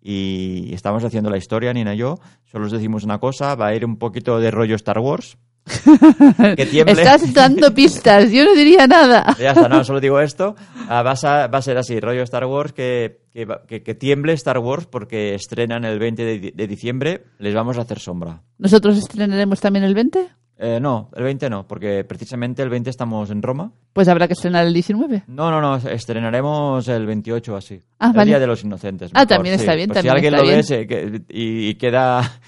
Y 0.00 0.72
estamos 0.72 1.02
haciendo 1.04 1.28
la 1.28 1.38
historia, 1.38 1.72
Nina 1.72 1.94
y 1.94 1.98
yo. 1.98 2.14
Solo 2.44 2.66
os 2.66 2.72
decimos 2.72 3.02
una 3.02 3.18
cosa, 3.18 3.56
va 3.56 3.66
a 3.66 3.74
ir 3.74 3.84
un 3.84 3.96
poquito 3.98 4.38
de 4.38 4.50
rollo 4.52 4.76
Star 4.76 5.00
Wars. 5.00 5.36
que 6.56 6.66
tiemble. 6.66 6.92
Estás 6.92 7.34
dando 7.34 7.74
pistas, 7.74 8.30
yo 8.30 8.44
no 8.44 8.54
diría 8.54 8.86
nada. 8.86 9.36
Ya 9.40 9.50
está, 9.50 9.68
no, 9.68 9.82
solo 9.84 10.00
digo 10.00 10.20
esto. 10.20 10.54
Ah, 10.88 11.02
vas 11.02 11.24
a- 11.24 11.48
va 11.48 11.58
a 11.58 11.62
ser 11.62 11.76
así, 11.76 11.98
rollo 12.00 12.22
Star 12.22 12.46
Wars, 12.46 12.72
que, 12.72 13.22
que, 13.32 13.46
que- 13.66 13.82
que 13.82 13.94
tiemble 13.94 14.32
Star 14.34 14.58
Wars 14.58 14.86
porque 14.86 15.34
estrenan 15.34 15.84
el 15.84 15.98
20 15.98 16.24
de, 16.24 16.52
de 16.54 16.66
diciembre, 16.68 17.24
les 17.38 17.54
vamos 17.54 17.76
a 17.76 17.82
hacer 17.82 17.98
sombra. 17.98 18.42
¿Nosotros 18.56 18.96
estrenaremos 18.96 19.60
también 19.60 19.84
el 19.84 19.94
20? 19.94 20.28
Eh, 20.60 20.80
no, 20.80 21.08
el 21.14 21.22
20 21.22 21.48
no, 21.50 21.68
porque 21.68 22.02
precisamente 22.04 22.62
el 22.62 22.68
20 22.68 22.90
estamos 22.90 23.30
en 23.30 23.42
Roma. 23.42 23.70
Pues 23.92 24.08
habrá 24.08 24.26
que 24.26 24.32
estrenar 24.32 24.66
el 24.66 24.74
19. 24.74 25.22
No, 25.28 25.52
no, 25.52 25.60
no, 25.60 25.76
estrenaremos 25.76 26.88
el 26.88 27.06
28 27.06 27.54
o 27.54 27.56
así. 27.56 27.80
Ah, 28.00 28.08
el 28.08 28.12
vale. 28.14 28.28
Día 28.30 28.40
de 28.40 28.46
los 28.48 28.64
Inocentes. 28.64 29.12
Ah, 29.14 29.24
también 29.24 29.54
está 29.54 29.72
sí. 29.72 29.76
bien, 29.76 29.88
Por 29.88 29.94
también 29.94 30.12
Si 30.12 30.16
alguien 30.16 30.34
está 30.34 30.42
lo 30.42 30.48
bien. 30.48 30.56
ve 30.58 30.62
se- 30.64 30.86
que- 30.86 31.22
y, 31.28 31.68
y 31.68 31.74
queda... 31.76 32.22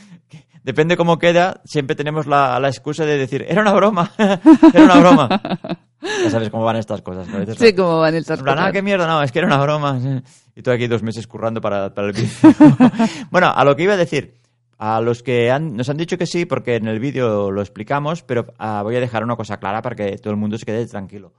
Depende 0.65 0.97
cómo 0.97 1.19
queda, 1.19 1.63
siempre 1.65 1.97
tenemos 1.97 2.27
la, 2.27 2.61
la 2.61 2.69
excusa 2.69 3.07
de 3.07 3.17
decir, 3.17 3.47
era 3.49 3.63
una 3.63 3.73
broma, 3.73 4.13
era 4.19 4.85
una 4.85 5.01
broma. 5.01 5.41
Ya 6.23 6.31
sabes 6.31 6.51
cómo 6.51 6.65
van 6.65 6.77
estas 6.77 7.01
cosas. 7.01 7.27
¿no? 7.29 7.37
A 7.37 7.39
veces 7.41 7.57
Sí, 7.59 7.75
cómo 7.75 7.99
van 8.01 8.15
estas 8.15 8.41
ah, 8.41 8.45
cosas. 8.45 8.73
qué 8.73 8.83
mierda, 8.83 9.07
no, 9.07 9.23
es 9.23 9.33
que 9.33 9.39
era 9.39 9.47
una 9.49 9.59
broma. 9.63 9.99
Y 10.57 10.63
tú 10.63 10.71
aquí 10.73 10.89
dos 10.89 11.03
meses 11.03 11.27
currando 11.27 11.61
para, 11.63 11.95
para 11.95 12.09
el 12.09 12.13
vídeo. 12.13 12.29
bueno, 13.31 13.51
a 13.55 13.65
lo 13.65 13.75
que 13.77 13.85
iba 13.85 13.95
a 13.95 13.97
decir, 13.97 14.35
a 14.83 15.01
los 15.03 15.23
que 15.23 15.51
han- 15.51 15.77
nos 15.77 15.91
han 15.91 15.99
dicho 15.99 16.17
que 16.17 16.25
sí, 16.25 16.47
porque 16.47 16.77
en 16.77 16.87
el 16.89 17.01
vídeo 17.01 17.51
lo 17.51 17.61
explicamos, 17.61 18.23
pero 18.23 18.47
ah, 18.59 18.81
voy 18.83 18.97
a 18.97 19.01
dejar 19.01 19.23
una 19.23 19.37
cosa 19.37 19.59
clara 19.59 19.83
para 19.83 19.95
que 19.95 20.17
todo 20.17 20.33
el 20.33 20.39
mundo 20.41 20.57
se 20.57 20.65
quede 20.65 20.87
tranquilo. 20.87 21.35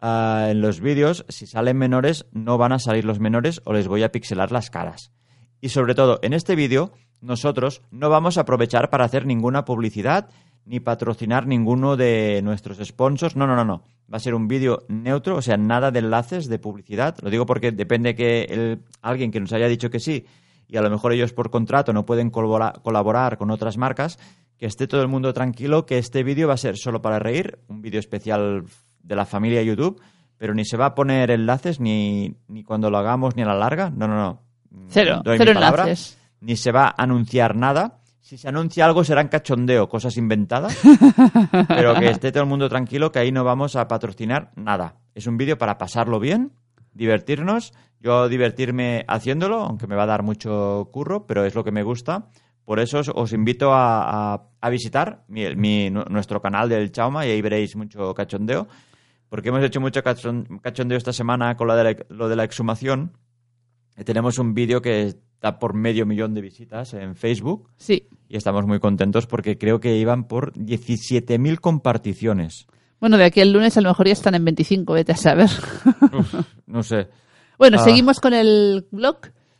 Ah, 0.00 0.48
en 0.50 0.60
los 0.60 0.80
vídeos, 0.80 1.24
si 1.28 1.46
salen 1.46 1.76
menores, 1.78 2.26
no 2.30 2.58
van 2.58 2.72
a 2.72 2.78
salir 2.78 3.04
los 3.04 3.20
menores 3.20 3.60
o 3.64 3.72
les 3.72 3.88
voy 3.88 4.02
a 4.02 4.12
pixelar 4.12 4.52
las 4.52 4.70
caras. 4.70 5.12
Y 5.60 5.70
sobre 5.70 5.94
todo, 5.94 6.20
en 6.22 6.34
este 6.34 6.54
vídeo, 6.54 6.92
nosotros 7.20 7.82
no 7.90 8.10
vamos 8.10 8.38
a 8.38 8.42
aprovechar 8.42 8.90
para 8.90 9.06
hacer 9.06 9.24
ninguna 9.26 9.64
publicidad 9.64 10.28
ni 10.66 10.78
patrocinar 10.78 11.46
ninguno 11.46 11.96
de 11.96 12.42
nuestros 12.44 12.78
sponsors. 12.86 13.34
No, 13.34 13.46
no, 13.46 13.56
no, 13.56 13.64
no. 13.64 13.82
Va 14.12 14.18
a 14.18 14.20
ser 14.20 14.34
un 14.34 14.46
vídeo 14.46 14.84
neutro, 14.88 15.36
o 15.36 15.42
sea, 15.42 15.56
nada 15.56 15.90
de 15.90 16.00
enlaces 16.00 16.48
de 16.48 16.58
publicidad. 16.58 17.16
Lo 17.22 17.30
digo 17.30 17.46
porque 17.46 17.72
depende 17.72 18.14
que 18.14 18.42
el- 18.42 18.82
alguien 19.00 19.30
que 19.32 19.40
nos 19.40 19.52
haya 19.54 19.66
dicho 19.68 19.88
que 19.90 20.00
sí 20.00 20.26
y 20.68 20.76
a 20.76 20.82
lo 20.82 20.90
mejor 20.90 21.12
ellos 21.12 21.32
por 21.32 21.50
contrato 21.50 21.92
no 21.92 22.04
pueden 22.06 22.30
colabora- 22.30 22.74
colaborar 22.82 23.38
con 23.38 23.50
otras 23.50 23.76
marcas, 23.78 24.18
que 24.58 24.66
esté 24.66 24.86
todo 24.86 25.02
el 25.02 25.08
mundo 25.08 25.32
tranquilo 25.32 25.86
que 25.86 25.98
este 25.98 26.22
vídeo 26.22 26.48
va 26.48 26.54
a 26.54 26.58
ser 26.58 26.76
solo 26.76 27.00
para 27.02 27.18
reír, 27.18 27.58
un 27.68 27.80
vídeo 27.80 27.98
especial 28.00 28.64
de 29.02 29.16
la 29.16 29.24
familia 29.24 29.62
YouTube, 29.62 30.00
pero 30.36 30.54
ni 30.54 30.64
se 30.64 30.76
va 30.76 30.86
a 30.86 30.94
poner 30.94 31.30
enlaces 31.30 31.80
ni, 31.80 32.34
ni 32.48 32.62
cuando 32.64 32.90
lo 32.90 32.98
hagamos 32.98 33.34
ni 33.36 33.42
a 33.42 33.46
la 33.46 33.54
larga. 33.54 33.90
No, 33.90 34.06
no, 34.06 34.16
no. 34.16 34.42
Cero, 34.88 35.20
Doy 35.24 35.38
cero 35.38 35.52
palabra. 35.54 35.84
enlaces. 35.84 36.18
Ni 36.40 36.56
se 36.56 36.70
va 36.72 36.86
a 36.88 36.94
anunciar 37.02 37.56
nada. 37.56 37.98
Si 38.20 38.36
se 38.36 38.46
anuncia 38.48 38.84
algo 38.84 39.02
será 39.04 39.20
en 39.22 39.28
cachondeo, 39.28 39.88
cosas 39.88 40.16
inventadas. 40.16 40.76
pero 41.68 41.94
que 41.94 42.10
esté 42.10 42.30
todo 42.30 42.42
el 42.42 42.48
mundo 42.48 42.68
tranquilo 42.68 43.10
que 43.10 43.18
ahí 43.20 43.32
no 43.32 43.42
vamos 43.44 43.74
a 43.76 43.88
patrocinar 43.88 44.50
nada. 44.54 44.96
Es 45.14 45.26
un 45.26 45.36
vídeo 45.38 45.56
para 45.56 45.78
pasarlo 45.78 46.20
bien, 46.20 46.52
divertirnos. 46.92 47.72
Yo 48.00 48.28
divertirme 48.28 49.04
haciéndolo, 49.08 49.60
aunque 49.60 49.86
me 49.86 49.96
va 49.96 50.04
a 50.04 50.06
dar 50.06 50.22
mucho 50.22 50.88
curro, 50.92 51.26
pero 51.26 51.44
es 51.44 51.54
lo 51.54 51.64
que 51.64 51.72
me 51.72 51.82
gusta. 51.82 52.28
Por 52.64 52.78
eso 52.80 52.98
os, 52.98 53.08
os 53.14 53.32
invito 53.32 53.72
a, 53.72 54.34
a- 54.34 54.42
a 54.60 54.70
visitar 54.70 55.24
mi- 55.28 55.56
mi- 55.56 55.90
nu- 55.90 56.04
nuestro 56.08 56.40
canal 56.40 56.68
del 56.68 56.92
Chauma 56.92 57.26
y 57.26 57.30
ahí 57.30 57.40
veréis 57.42 57.74
mucho 57.76 58.14
cachondeo. 58.14 58.68
Porque 59.28 59.48
hemos 59.50 59.62
hecho 59.64 59.80
mucho 59.80 60.02
cachon- 60.02 60.60
cachondeo 60.60 60.96
esta 60.98 61.12
semana 61.12 61.56
con 61.56 61.66
lo 61.66 61.74
de 61.76 61.84
la, 61.84 61.96
lo 62.10 62.28
de 62.28 62.36
la 62.36 62.44
exhumación. 62.44 63.12
Y 63.96 64.04
tenemos 64.04 64.38
un 64.38 64.54
vídeo 64.54 64.80
que 64.80 65.06
está 65.06 65.58
por 65.58 65.74
medio 65.74 66.06
millón 66.06 66.34
de 66.34 66.40
visitas 66.40 66.94
en 66.94 67.16
Facebook 67.16 67.68
Sí. 67.76 68.08
y 68.28 68.36
estamos 68.36 68.64
muy 68.66 68.78
contentos 68.80 69.26
porque 69.26 69.58
creo 69.58 69.80
que 69.80 69.96
iban 69.96 70.24
por 70.28 70.52
17.000 70.52 71.58
comparticiones. 71.60 72.66
Bueno, 73.00 73.16
de 73.16 73.24
aquí 73.24 73.40
al 73.40 73.52
lunes 73.52 73.76
a 73.76 73.80
lo 73.80 73.88
mejor 73.90 74.06
ya 74.06 74.12
están 74.12 74.34
en 74.34 74.44
25, 74.44 74.92
vete 74.92 75.12
a 75.12 75.16
saber. 75.16 75.48
Uf, 76.12 76.34
no 76.66 76.82
sé. 76.82 77.08
Bueno, 77.58 77.78
Ah. 77.80 77.84
seguimos 77.84 78.20
con 78.20 78.32
el 78.34 78.86
blog 78.90 79.16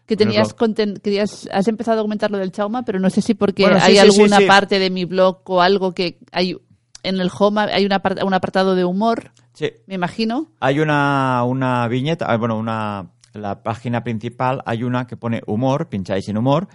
que 0.06 0.16
tenías, 0.16 0.54
blog. 0.56 0.70
conten- 0.70 1.00
querías, 1.00 1.48
has 1.52 1.68
empezado 1.68 2.00
a 2.00 2.02
comentar 2.02 2.30
lo 2.30 2.38
del 2.38 2.52
Chauma, 2.52 2.82
pero 2.84 2.98
no 2.98 3.10
sé 3.10 3.20
si 3.20 3.34
porque 3.34 3.64
Bueno, 3.64 3.78
sí, 3.80 3.86
hay 3.86 3.92
sí, 3.94 3.98
alguna 3.98 4.38
sí, 4.38 4.46
parte 4.46 4.78
de 4.78 4.88
mi 4.90 5.04
blog 5.04 5.40
o 5.46 5.60
algo 5.60 5.92
que 5.92 6.18
hay 6.32 6.56
en 7.02 7.20
el 7.20 7.30
home 7.36 7.60
hay 7.60 7.84
una 7.86 8.00
un 8.24 8.34
apartado 8.34 8.74
de 8.74 8.84
humor, 8.84 9.32
Sí, 9.52 9.70
me 9.86 9.94
imagino. 9.96 10.48
hay 10.60 10.80
una, 10.80 11.42
una 11.44 11.86
viñeta, 11.88 12.26
ah, 12.26 12.36
bueno, 12.36 12.56
una, 12.56 13.10
la 13.34 13.62
página 13.62 14.02
principal 14.02 14.62
hay 14.66 14.82
una 14.82 15.06
que 15.06 15.16
pone 15.16 15.42
humor, 15.46 15.88
pincháis 15.88 16.28
en 16.28 16.38
humor, 16.38 16.68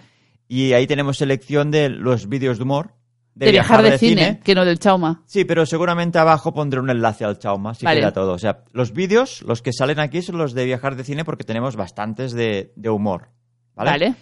y 0.47 0.73
ahí 0.73 0.85
tenemos 0.87 1.17
selección 1.17 1.71
de 1.71 1.89
los 1.89 2.29
vídeos 2.29 2.57
de 2.57 2.63
humor. 2.63 2.91
De, 3.35 3.49
viajar, 3.51 3.81
de, 3.81 3.97
cine, 3.97 4.39
que 4.43 4.53
no 4.53 4.63
del 4.63 4.77
Chauma. 4.77 5.23
Sí, 5.25 5.43
pero 5.43 5.65
seguramente 5.65 6.19
abajo 6.19 6.53
pondré 6.53 6.79
un 6.79 6.89
enlace 6.89 7.25
al 7.25 7.39
Chauma, 7.39 7.73
si 7.73 7.83
Vale. 7.83 7.99
queda 7.99 8.13
todo. 8.13 8.33
O 8.33 8.37
sea, 8.37 8.63
los 8.73 8.93
vídeos, 8.93 9.41
los 9.41 9.61
que 9.61 9.73
salen 9.73 9.99
aquí 9.99 10.21
son 10.21 10.37
los 10.37 10.53
de 10.53 10.65
viajar 10.65 10.95
de 10.95 11.03
cine 11.03 11.25
porque 11.25 11.43
tenemos 11.43 11.75
bastantes 11.75 12.33
de, 12.33 12.71
de 12.75 12.89
humor. 12.89 13.29
¿vale? 13.75 13.89
Vale. 13.89 14.15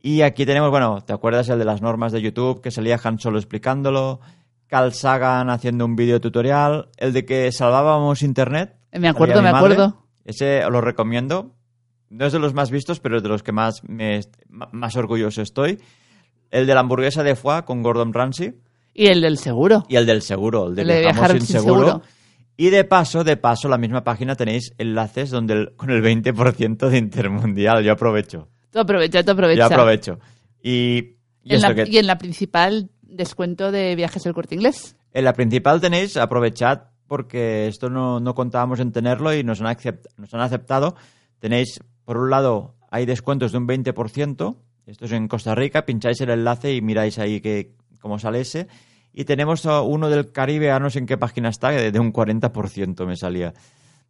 Y 0.00 0.20
aquí 0.22 0.44
tenemos, 0.44 0.70
bueno, 0.70 1.00
¿te 1.00 1.12
acuerdas 1.12 1.48
el 1.48 1.58
de 1.58 1.64
las 1.64 1.80
normas 1.80 2.12
de 2.12 2.20
YouTube? 2.20 2.60
Que 2.60 2.70
salía 2.70 3.00
Han 3.02 3.18
Solo 3.18 3.38
explicándolo. 3.38 4.20
Carl 4.66 4.92
Sagan 4.92 5.50
haciendo 5.50 5.84
un 5.84 5.96
vídeo 5.96 6.20
tutorial. 6.20 6.90
El 6.96 7.12
de 7.12 7.24
que 7.24 7.50
salvábamos 7.52 8.22
internet. 8.22 8.76
Me 8.92 9.08
acuerdo, 9.08 9.42
me 9.42 9.50
madre. 9.50 9.74
acuerdo. 9.74 10.04
Ese 10.24 10.64
os 10.64 10.70
lo 10.70 10.80
recomiendo. 10.80 11.54
No 12.10 12.26
es 12.26 12.32
de 12.32 12.38
los 12.38 12.54
más 12.54 12.70
vistos, 12.70 13.00
pero 13.00 13.16
es 13.16 13.22
de 13.22 13.28
los 13.28 13.42
que 13.42 13.52
más, 13.52 13.82
me, 13.84 14.20
más 14.48 14.94
orgulloso 14.96 15.42
estoy. 15.42 15.80
El 16.54 16.66
de 16.66 16.74
la 16.74 16.80
hamburguesa 16.80 17.22
de 17.24 17.34
foie 17.34 17.62
con 17.64 17.82
Gordon 17.82 18.12
Ramsay. 18.12 18.54
Y 18.94 19.06
el 19.06 19.20
del 19.20 19.38
seguro. 19.38 19.84
Y 19.88 19.96
el 19.96 20.06
del 20.06 20.22
seguro, 20.22 20.68
el 20.68 20.76
de, 20.76 20.82
El 20.82 20.88
de 20.88 21.00
viajamos 21.00 21.16
viajar 21.20 21.30
sin 21.38 21.46
sin 21.46 21.56
seguro. 21.60 21.86
seguro. 21.86 22.02
Y 22.56 22.70
de 22.70 22.84
paso, 22.84 23.24
de 23.24 23.36
paso, 23.36 23.68
la 23.68 23.76
misma 23.78 24.04
página 24.04 24.36
tenéis 24.36 24.72
enlaces 24.78 25.30
donde 25.30 25.54
el- 25.54 25.74
con 25.74 25.90
el 25.90 26.00
20% 26.00 26.88
de 26.88 26.98
Intermundial. 26.98 27.82
Yo 27.82 27.92
aprovecho. 27.92 28.46
Tú 28.70 28.78
aprovecha, 28.78 29.24
tú 29.24 29.32
aprovecha. 29.32 29.58
Yo 29.58 29.66
aprovecho. 29.66 30.20
Y, 30.62 31.16
y 31.42 31.54
En 31.54 31.60
la- 31.60 31.74
que- 31.74 31.86
Y 31.88 31.98
en 31.98 32.06
la 32.06 32.18
principal 32.18 32.88
descuento 33.02 33.72
de 33.72 33.96
viajes 33.96 34.22
del 34.22 34.32
corte 34.34 34.54
inglés. 34.54 34.94
En 35.12 35.24
la 35.24 35.32
principal 35.32 35.80
tenéis, 35.80 36.16
aprovechad 36.16 36.82
porque 37.08 37.66
esto 37.66 37.90
no, 37.90 38.20
no 38.20 38.34
contábamos 38.34 38.78
en 38.80 38.92
tenerlo 38.92 39.34
y 39.34 39.42
nos 39.42 39.60
han, 39.60 39.66
acept- 39.76 40.06
nos 40.16 40.32
han 40.32 40.40
aceptado. 40.40 40.94
Tenéis, 41.40 41.80
por 42.04 42.16
un 42.16 42.30
lado, 42.30 42.76
hay 42.90 43.06
descuentos 43.06 43.50
de 43.50 43.58
un 43.58 43.66
20%. 43.66 44.56
Esto 44.86 45.04
es 45.06 45.12
en 45.12 45.28
Costa 45.28 45.54
Rica. 45.54 45.84
Pincháis 45.86 46.20
el 46.20 46.30
enlace 46.30 46.74
y 46.74 46.82
miráis 46.82 47.18
ahí 47.18 47.40
que, 47.40 47.72
cómo 48.00 48.18
sale 48.18 48.40
ese. 48.40 48.66
Y 49.12 49.24
tenemos 49.24 49.64
uno 49.64 50.10
del 50.10 50.32
Caribe, 50.32 50.70
a 50.72 50.78
no 50.80 50.90
sé 50.90 50.98
en 50.98 51.06
qué 51.06 51.16
página 51.16 51.48
está, 51.48 51.70
de, 51.70 51.92
de 51.92 52.00
un 52.00 52.12
40% 52.12 53.06
me 53.06 53.16
salía. 53.16 53.54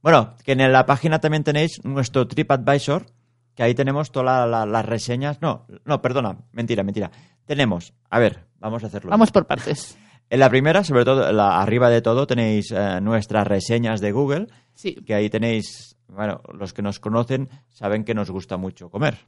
Bueno, 0.02 0.34
que 0.44 0.52
en 0.52 0.72
la 0.72 0.86
página 0.86 1.18
también 1.20 1.44
tenéis 1.44 1.84
nuestro 1.84 2.26
TripAdvisor, 2.26 3.06
que 3.54 3.62
ahí 3.62 3.74
tenemos 3.74 4.10
todas 4.12 4.48
la- 4.48 4.66
las 4.66 4.84
reseñas. 4.86 5.40
No, 5.40 5.66
no, 5.84 6.02
perdona, 6.02 6.38
mentira, 6.52 6.82
mentira. 6.82 7.10
Tenemos, 7.46 7.92
a 8.10 8.18
ver, 8.18 8.44
vamos 8.58 8.82
a 8.84 8.86
hacerlo. 8.88 9.10
Vamos 9.10 9.30
por 9.30 9.46
partes. 9.46 9.96
En 10.30 10.40
la 10.40 10.48
primera, 10.48 10.82
sobre 10.82 11.04
todo, 11.04 11.30
la, 11.32 11.60
arriba 11.60 11.90
de 11.90 12.00
todo, 12.00 12.26
tenéis 12.26 12.72
eh, 12.72 12.98
nuestras 13.02 13.46
reseñas 13.46 14.00
de 14.00 14.10
Google, 14.10 14.46
Sí. 14.72 14.94
que 14.94 15.14
ahí 15.14 15.28
tenéis, 15.28 15.96
bueno, 16.08 16.40
los 16.54 16.72
que 16.72 16.80
nos 16.80 16.98
conocen 16.98 17.50
saben 17.68 18.04
que 18.04 18.14
nos 18.14 18.30
gusta 18.30 18.56
mucho 18.56 18.88
comer. 18.88 19.18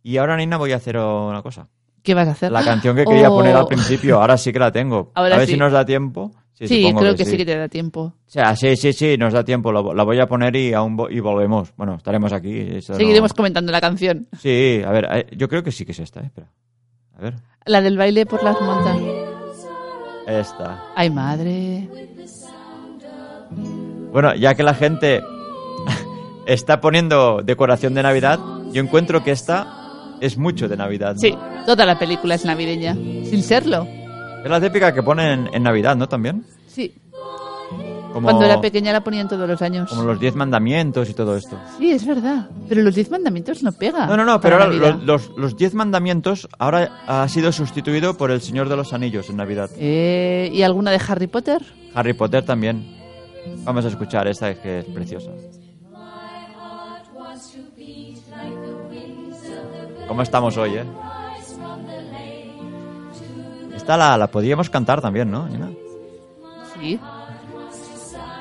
Y 0.02 0.16
ahora, 0.18 0.36
Nina, 0.36 0.56
voy 0.56 0.72
a 0.72 0.76
hacer 0.76 0.96
una 0.96 1.42
cosa. 1.42 1.68
¿Qué 2.02 2.14
vas 2.14 2.28
a 2.28 2.30
hacer? 2.32 2.50
La 2.52 2.64
canción 2.64 2.96
que 2.96 3.04
quería 3.04 3.30
Oh. 3.30 3.36
poner 3.36 3.54
al 3.56 3.66
principio, 3.66 4.20
ahora 4.20 4.36
sí 4.38 4.52
que 4.52 4.58
la 4.58 4.72
tengo. 4.72 5.10
Ahora 5.14 5.34
a 5.34 5.38
ver 5.38 5.46
sí. 5.46 5.54
si 5.54 5.58
nos 5.58 5.72
da 5.72 5.84
tiempo. 5.84 6.30
Sí, 6.54 6.92
creo 6.98 7.14
que, 7.14 7.24
sí 7.24 7.36
que 7.36 7.44
te 7.44 7.56
da 7.56 7.68
tiempo. 7.68 8.00
O 8.00 8.14
sea, 8.30 8.56
sí, 8.56 8.74
sí, 8.76 8.92
sí, 8.92 9.16
nos 9.16 9.32
da 9.32 9.44
tiempo. 9.44 9.70
La 9.70 10.02
voy 10.02 10.18
a 10.18 10.26
poner 10.26 10.56
y 10.56 10.72
aún 10.74 10.96
vo- 10.98 11.08
y 11.08 11.20
volvemos. 11.20 11.72
Bueno, 11.76 11.94
estaremos 11.94 12.32
aquí. 12.32 12.70
no- 12.74 12.80
Seguiremos 12.80 13.32
comentando 13.32 13.70
la 13.70 13.80
canción. 13.80 14.26
Sí, 14.36 14.82
a 14.84 14.90
ver, 14.90 15.06
eh, 15.12 15.26
yo 15.36 15.48
creo 15.48 15.62
que 15.62 15.70
sí 15.70 15.84
que 15.84 15.92
es 15.92 16.00
esta, 16.00 16.18
eh, 16.20 16.24
espera. 16.26 16.48
A 17.16 17.22
ver, 17.22 17.34
La 17.64 17.80
del 17.80 17.96
baile 17.96 18.26
por 18.26 18.42
las 18.42 18.60
montañas. 18.60 19.28
esta. 20.26 20.82
Ay, 20.96 21.10
madre. 21.10 21.88
Bueno, 24.12 24.34
ya 24.34 24.54
que 24.54 24.62
la 24.62 24.74
gente 24.74 25.22
está 26.46 26.80
poniendo 26.80 27.42
decoración 27.42 27.94
de 27.94 28.02
Navidad, 28.02 28.38
yo 28.72 28.82
encuentro 28.82 29.22
que 29.22 29.30
esta 29.30 29.77
es 30.20 30.36
mucho 30.38 30.68
de 30.68 30.76
Navidad. 30.76 31.14
¿no? 31.14 31.20
Sí, 31.20 31.34
toda 31.66 31.84
la 31.86 31.98
película 31.98 32.34
es 32.34 32.44
navideña. 32.44 32.94
Sin 32.94 33.42
serlo. 33.42 33.86
Es 34.44 34.50
la 34.50 34.60
típica 34.60 34.92
que 34.94 35.02
ponen 35.02 35.48
en 35.52 35.62
Navidad, 35.62 35.96
¿no? 35.96 36.08
También. 36.08 36.44
Sí. 36.68 36.94
Como, 38.12 38.22
Cuando 38.26 38.46
era 38.46 38.60
pequeña 38.60 38.90
la 38.92 39.02
ponían 39.04 39.28
todos 39.28 39.46
los 39.46 39.60
años. 39.60 39.90
como 39.90 40.02
los 40.04 40.18
diez 40.18 40.34
mandamientos 40.34 41.10
y 41.10 41.14
todo 41.14 41.36
esto. 41.36 41.58
Sí, 41.76 41.90
es 41.90 42.06
verdad. 42.06 42.48
Pero 42.68 42.80
los 42.82 42.94
diez 42.94 43.10
mandamientos 43.10 43.62
no 43.62 43.72
pega. 43.72 44.06
No, 44.06 44.16
no, 44.16 44.24
no, 44.24 44.40
pero 44.40 44.56
ahora 44.56 44.68
los, 44.68 45.30
los 45.36 45.56
diez 45.56 45.74
mandamientos 45.74 46.48
ahora 46.58 47.02
ha 47.06 47.28
sido 47.28 47.52
sustituido 47.52 48.16
por 48.16 48.30
el 48.30 48.40
Señor 48.40 48.68
de 48.70 48.76
los 48.76 48.92
Anillos 48.94 49.28
en 49.28 49.36
Navidad. 49.36 49.68
Eh, 49.78 50.50
¿Y 50.52 50.62
alguna 50.62 50.90
de 50.90 51.00
Harry 51.06 51.26
Potter? 51.26 51.62
Harry 51.94 52.14
Potter 52.14 52.44
también. 52.44 52.96
Vamos 53.64 53.84
a 53.84 53.88
escuchar 53.88 54.26
esta 54.26 54.54
que 54.54 54.80
es 54.80 54.84
preciosa. 54.86 55.30
¿Cómo 60.08 60.22
estamos 60.22 60.56
hoy, 60.56 60.76
eh? 60.76 60.84
Esta 63.76 63.96
la, 63.96 64.16
la 64.16 64.30
podíamos 64.30 64.70
cantar 64.70 65.00
también, 65.00 65.30
¿no? 65.30 65.46
Nina? 65.46 65.70
Sí. 66.74 66.98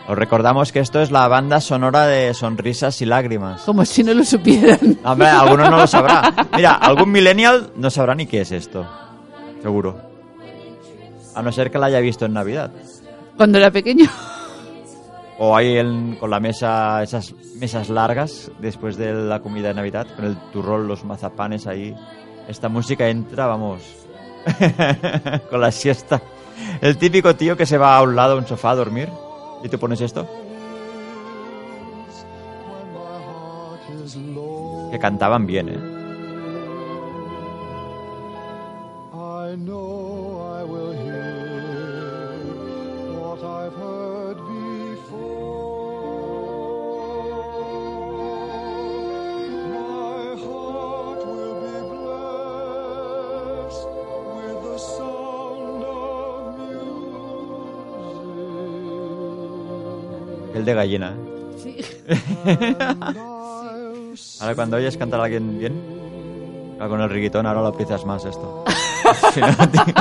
Os 0.08 0.18
recordamos 0.18 0.72
que 0.72 0.80
esto 0.80 1.02
es 1.02 1.12
la 1.12 1.28
banda 1.28 1.60
sonora 1.60 2.06
de 2.06 2.34
Sonrisas 2.34 3.02
y 3.02 3.06
Lágrimas. 3.06 3.62
Como 3.64 3.84
si 3.84 4.04
no 4.04 4.14
lo 4.14 4.24
supieran. 4.24 4.98
Hombre, 5.04 5.28
alguno 5.28 5.70
no 5.70 5.78
lo 5.78 5.88
sabrá. 5.88 6.48
Mira, 6.56 6.74
algún 6.76 7.12
millennial 7.12 7.72
no 7.76 7.90
sabrá 7.90 8.16
ni 8.16 8.26
qué 8.26 8.42
es 8.42 8.52
esto. 8.54 8.88
Seguro. 9.62 10.00
A 11.36 11.42
no 11.42 11.52
ser 11.52 11.70
que 11.70 11.78
la 11.78 11.88
haya 11.88 12.00
visto 12.00 12.26
en 12.26 12.34
Navidad. 12.34 12.72
Cuando 13.36 13.58
era 13.58 13.70
pequeño. 13.70 14.06
O 15.40 15.56
ahí 15.56 15.78
en- 15.78 16.16
con 16.16 16.30
la 16.32 16.40
mesa, 16.40 17.04
esas 17.04 17.34
mesas 17.60 17.90
largas 17.90 18.52
después 18.60 18.98
de 18.98 19.14
la 19.14 19.40
comida 19.40 19.68
de 19.70 19.76
Navidad, 19.76 20.08
con 20.16 20.26
el 20.26 20.36
turrón, 20.52 20.88
los 20.88 21.04
mazapanes 21.04 21.68
ahí. 21.68 21.96
Esta 22.48 22.70
música 22.70 23.08
entra, 23.08 23.46
vamos, 23.46 23.82
con 25.50 25.62
la 25.62 25.72
siesta. 25.72 26.22
El 26.82 26.98
típico 26.98 27.36
tío 27.36 27.56
que 27.56 27.66
se 27.68 27.78
va 27.78 27.98
a 27.98 28.02
un 28.02 28.16
lado 28.16 28.34
a 28.34 28.38
un 28.38 28.48
sofá 28.48 28.72
a 28.72 28.76
dormir 28.76 29.10
y 29.64 29.70
tú 29.70 29.78
pones 29.78 30.02
esto. 30.02 30.28
Que 34.92 35.00
cantaban 35.00 35.46
bien, 35.46 35.70
¿eh? 35.70 35.97
De 60.68 60.74
gallina. 60.76 61.16
¿eh? 61.66 61.84
I'll 63.14 64.42
Ahora 64.42 64.56
cuando 64.56 64.78
oyes 64.78 64.98
cantar 64.98 65.20
a 65.20 65.24
alguien 65.24 65.58
bien, 65.60 65.74
ahora 66.76 66.90
con 66.90 67.02
el 67.02 67.10
riguitón 67.10 67.46
ahora 67.46 67.62
lo 67.62 67.68
aprecias 67.68 68.06
más 68.06 68.24
esto. 68.26 68.64
Si 69.34 69.40
no, 69.40 69.48
tío. 69.72 69.94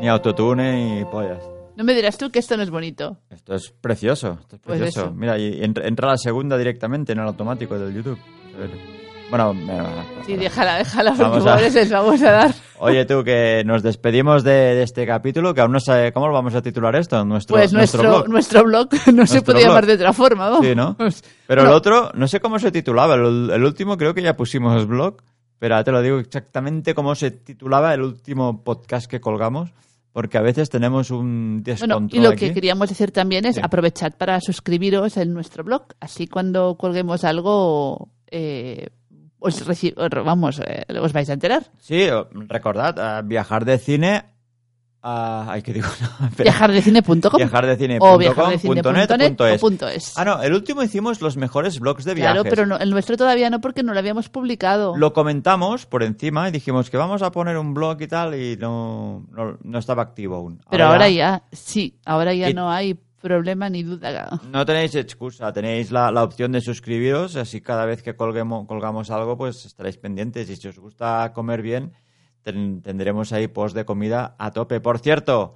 Ni 0.00 0.08
autotune 0.08 0.72
ni 0.96 1.04
pollas. 1.04 1.42
No 1.76 1.84
me 1.84 1.94
dirás 1.94 2.16
tú 2.18 2.30
que 2.30 2.38
esto 2.38 2.56
no 2.56 2.62
es 2.62 2.70
bonito. 2.70 3.18
Esto 3.30 3.54
es 3.54 3.70
precioso, 3.80 4.38
esto 4.40 4.56
es 4.56 4.62
Pues 4.62 4.80
precioso. 4.80 5.12
Mira, 5.12 5.38
y 5.38 5.62
entra, 5.62 6.08
la 6.08 6.16
segunda 6.16 6.56
directamente 6.58 7.12
en 7.12 7.18
el 7.20 7.26
automático 7.26 7.78
del 7.78 7.94
YouTube. 7.94 8.18
Bueno, 9.30 9.54
me- 9.54 9.78
Sí, 10.26 10.36
déjala, 10.36 10.78
déjala, 10.78 11.12
porque 11.12 11.36
a- 11.38 11.40
pobres 11.54 11.74
les 11.74 11.90
vamos 11.90 12.22
a 12.22 12.30
dar. 12.32 12.54
Oye 12.80 13.04
tú, 13.04 13.22
que 13.24 13.62
nos 13.64 13.82
despedimos 13.82 14.42
de, 14.44 14.50
de 14.74 14.82
este 14.82 15.06
capítulo, 15.06 15.54
que 15.54 15.60
aún 15.60 15.72
no 15.72 15.80
sé 15.80 16.12
cómo 16.12 16.26
lo 16.28 16.34
vamos 16.34 16.54
a 16.54 16.62
titular 16.62 16.94
esto, 16.96 17.24
nuestro, 17.24 17.56
Pues 17.56 17.72
nuestro, 17.72 18.02
blog. 18.02 18.28
nuestro 18.28 18.64
blog 18.64 18.88
no 18.92 18.98
se 19.00 19.12
Nuestro 19.12 19.42
puede 19.44 19.64
llamar 19.64 19.86
de 19.86 19.94
otra 19.94 20.12
forma, 20.12 20.48
vamos. 20.50 20.66
Sí, 20.66 20.74
¿no? 20.74 20.96
Pero 21.46 21.62
No. 21.62 21.68
el 21.70 21.74
otro, 21.74 22.10
no 22.14 22.26
sé 22.28 22.40
cómo 22.40 22.58
se 22.58 22.70
titulaba. 22.72 23.14
El, 23.14 23.50
el 23.52 23.64
último 23.64 23.96
creo 23.96 24.14
que 24.14 24.22
ya 24.22 24.36
pusimos 24.36 24.86
blog, 24.86 25.16
pero 25.58 25.74
ahora 25.74 25.84
te 25.84 25.92
lo 25.92 26.02
digo 26.02 26.18
exactamente 26.18 26.94
cómo 26.94 27.14
se 27.14 27.30
titulaba 27.30 27.92
el 27.94 28.02
último 28.02 28.64
podcast 28.64 29.10
que 29.10 29.20
colgamos, 29.20 29.70
porque 30.12 30.38
a 30.38 30.42
veces 30.42 30.70
tenemos 30.70 31.10
un 31.10 31.62
descontrol 31.62 32.04
Bueno, 32.04 32.16
y 32.16 32.18
lo 32.22 32.30
aquí. 32.30 32.48
que 32.48 32.54
queríamos 32.54 32.88
decir 32.88 33.10
también 33.12 33.44
es 33.44 33.56
Sí. 33.56 33.60
aprovechad 33.62 34.12
para 34.16 34.40
suscribiros 34.40 35.16
en 35.18 35.32
nuestro 35.34 35.62
blog. 35.64 35.82
Así 36.00 36.26
cuando 36.26 36.76
colguemos 36.76 37.22
algo, 37.24 38.08
eh, 38.30 38.88
os 39.40 39.64
vamos, 40.24 40.60
eh, 40.60 40.84
os 41.00 41.12
vais 41.12 41.28
a 41.30 41.32
enterar. 41.32 41.64
Sí, 41.78 42.08
o- 42.10 42.28
recordad, 42.48 42.98
a 42.98 43.22
viajar 43.22 43.64
de 43.64 43.78
cine... 43.78 44.24
a- 45.02 45.46
ay, 45.50 45.62
¿qué 45.62 45.72
digo? 45.72 45.88
No. 46.20 46.28
Viajardecine.com 46.44 47.36
Viajardecine.com, 47.38 48.06
o 48.06 48.18
punto 48.18 48.92
net, 48.92 49.08
viajardecine.net 49.08 49.28
punto 49.28 49.44
o 49.44 49.46
es. 49.46 49.60
punto 49.60 49.88
es. 49.88 50.18
Ah, 50.18 50.24
no, 50.26 50.42
el 50.42 50.52
último 50.52 50.82
hicimos 50.82 51.22
los 51.22 51.36
mejores 51.38 51.80
blogs 51.80 52.04
de 52.04 52.12
viajes. 52.14 52.34
Claro, 52.34 52.48
pero 52.48 52.66
no- 52.66 52.76
el 52.76 52.90
nuestro 52.90 53.16
todavía 53.16 53.48
no 53.48 53.60
porque 53.62 53.82
no 53.82 53.94
lo 53.94 53.98
habíamos 53.98 54.28
publicado. 54.28 54.94
Lo 54.98 55.12
comentamos 55.14 55.86
por 55.86 56.02
encima 56.02 56.48
y 56.48 56.52
dijimos 56.52 56.90
que 56.90 56.98
vamos 56.98 57.22
a 57.22 57.30
poner 57.32 57.56
un 57.56 57.72
blog 57.72 58.00
y 58.02 58.08
tal 58.08 58.34
y 58.34 58.56
no, 58.58 59.26
no, 59.30 59.56
no 59.62 59.78
estaba 59.78 60.02
activo 60.02 60.36
aún. 60.36 60.60
pero 60.70 60.84
ahora 60.86 61.08
ya, 61.08 61.44
sí, 61.50 61.98
ahora 62.04 62.34
ya 62.34 62.50
Y- 62.50 62.54
no 62.54 62.70
hay 62.70 63.00
problema 63.20 63.68
ni 63.68 63.82
duda. 63.82 64.40
No 64.50 64.64
tenéis 64.66 64.94
excusa, 64.94 65.52
tenéis 65.52 65.90
la, 65.92 66.10
la 66.10 66.22
opción 66.24 66.52
de 66.52 66.60
suscribiros, 66.60 67.36
así 67.36 67.60
cada 67.60 67.84
vez 67.86 68.02
que 68.02 68.14
colguemos, 68.16 68.66
colgamos 68.66 69.10
algo, 69.10 69.36
pues 69.36 69.64
estaréis 69.66 69.96
pendientes. 69.98 70.48
Y 70.50 70.56
si 70.56 70.68
os 70.68 70.78
gusta 70.78 71.30
comer 71.34 71.62
bien, 71.62 71.92
ten- 72.42 72.82
tendremos 72.82 73.32
ahí 73.32 73.48
post 73.48 73.76
de 73.76 73.84
comida 73.84 74.34
a 74.38 74.50
tope. 74.50 74.80
Por 74.80 74.98
cierto, 74.98 75.54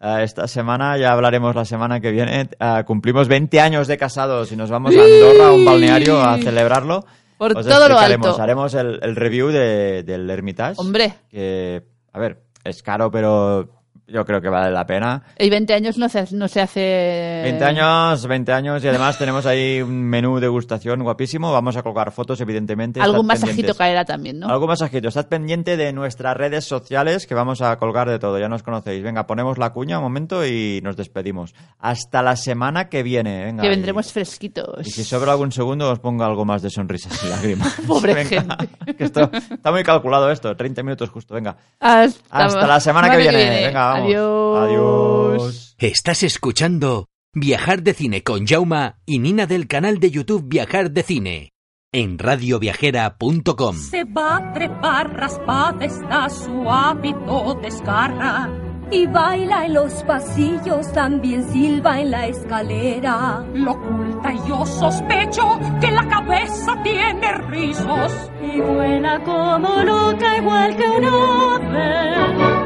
eh, 0.00 0.18
esta 0.22 0.46
semana, 0.46 0.96
ya 0.98 1.12
hablaremos 1.12 1.54
la 1.54 1.64
semana 1.64 2.00
que 2.00 2.10
viene, 2.12 2.50
eh, 2.60 2.82
cumplimos 2.86 3.28
20 3.28 3.60
años 3.60 3.86
de 3.88 3.96
casados 3.96 4.52
y 4.52 4.56
nos 4.56 4.70
vamos 4.70 4.94
a 4.96 5.00
Andorra, 5.02 5.48
a 5.48 5.52
un 5.52 5.64
balneario, 5.64 6.20
a 6.20 6.36
celebrarlo. 6.38 7.04
Por 7.38 7.56
Os 7.56 7.66
todo 7.66 7.88
lo 7.88 7.98
alto. 7.98 8.40
Haremos 8.40 8.72
el, 8.74 8.98
el 9.02 9.14
review 9.16 9.48
de- 9.48 10.02
del 10.04 10.28
Hermitage. 10.30 10.74
Hombre, 10.78 11.14
Que, 11.30 11.82
a 12.12 12.18
ver, 12.18 12.42
es 12.64 12.82
caro, 12.82 13.10
pero 13.10 13.68
yo 14.08 14.24
creo 14.24 14.40
que 14.40 14.48
vale 14.48 14.70
la 14.70 14.86
pena. 14.86 15.22
y 15.38 15.50
20 15.50 15.74
años 15.74 15.98
no 15.98 16.08
se, 16.08 16.24
no 16.34 16.48
se 16.48 16.60
hace... 16.60 17.40
20 17.44 17.64
años, 17.64 18.26
20 18.26 18.52
años 18.52 18.84
y 18.84 18.88
además 18.88 19.18
tenemos 19.18 19.46
ahí 19.46 19.82
un 19.82 20.02
menú 20.04 20.38
degustación 20.38 21.02
guapísimo. 21.02 21.52
Vamos 21.52 21.76
a 21.76 21.82
colgar 21.82 22.12
fotos, 22.12 22.40
evidentemente. 22.40 23.00
Algún 23.00 23.26
masajito 23.26 23.48
pendientes. 23.48 23.76
caerá 23.78 24.04
también, 24.04 24.38
¿no? 24.38 24.48
Algún 24.48 24.68
masajito. 24.68 25.08
Estad 25.08 25.26
pendiente 25.26 25.76
de 25.76 25.92
nuestras 25.92 26.36
redes 26.36 26.64
sociales 26.64 27.26
que 27.26 27.34
vamos 27.34 27.62
a 27.62 27.76
colgar 27.78 28.08
de 28.08 28.18
todo. 28.18 28.38
Ya 28.38 28.48
nos 28.48 28.62
conocéis. 28.62 29.02
Venga, 29.02 29.26
ponemos 29.26 29.58
la 29.58 29.72
cuña 29.72 29.98
un 29.98 30.04
momento 30.04 30.46
y 30.46 30.80
nos 30.82 30.96
despedimos. 30.96 31.54
Hasta 31.78 32.22
la 32.22 32.36
semana 32.36 32.88
que 32.88 33.02
viene. 33.02 33.44
Venga, 33.44 33.62
que 33.62 33.66
y- 33.68 33.70
vendremos 33.70 34.12
fresquitos. 34.12 34.86
Y, 34.86 34.90
si 34.90 35.04
sobra 35.04 35.32
algún 35.32 35.52
segundo 35.52 35.90
os 35.90 35.98
pongo 35.98 36.24
algo 36.24 36.44
más 36.44 36.62
de 36.62 36.70
sonrisas 36.70 37.22
y 37.24 37.28
lágrimas. 37.28 37.74
Pobre 37.86 38.14
Venga, 38.14 38.56
gente. 38.58 38.94
que 38.94 39.04
esto, 39.04 39.30
está 39.32 39.70
muy 39.72 39.82
calculado 39.82 40.30
esto. 40.30 40.56
30 40.56 40.82
minutos 40.82 41.10
justo. 41.10 41.34
Venga. 41.34 41.56
Hasta, 41.80 42.20
Hasta 42.30 42.66
la 42.66 42.80
semana 42.80 43.10
que 43.10 43.16
viene. 43.18 43.66
Venga, 43.66 43.95
vamos. 43.98 44.08
Adiós. 44.08 44.58
Adiós. 44.58 45.76
Estás 45.78 46.22
escuchando 46.22 47.06
Viajar 47.34 47.82
de 47.82 47.94
Cine 47.94 48.22
con 48.22 48.46
Jauma 48.46 48.98
y 49.04 49.18
Nina 49.18 49.46
del 49.46 49.66
canal 49.66 49.98
de 50.00 50.10
YouTube 50.10 50.44
Viajar 50.46 50.90
de 50.90 51.02
Cine 51.02 51.52
en 51.92 52.18
radioviajera.com. 52.18 53.76
Se 53.76 54.04
va 54.04 54.36
a 54.36 54.52
trepar 54.52 55.14
raspada, 55.14 55.84
está 55.84 56.28
su 56.28 56.70
hábito 56.70 57.58
desgarra. 57.62 58.50
Y 58.90 59.06
baila 59.06 59.66
en 59.66 59.74
los 59.74 60.04
pasillos, 60.04 60.92
también 60.92 61.48
silba 61.50 62.00
en 62.00 62.10
la 62.12 62.26
escalera. 62.28 63.44
Lo 63.54 63.72
oculta 63.72 64.32
y 64.32 64.48
yo 64.48 64.64
sospecho 64.64 65.58
que 65.80 65.90
la 65.90 66.06
cabeza 66.06 66.80
tiene 66.84 67.32
rizos. 67.48 68.12
y 68.42 68.60
vuela 68.60 69.18
como 69.24 69.82
loca 69.82 70.36
igual 70.36 70.76
que 70.76 70.86
un 70.86 71.04
ave. 71.04 72.65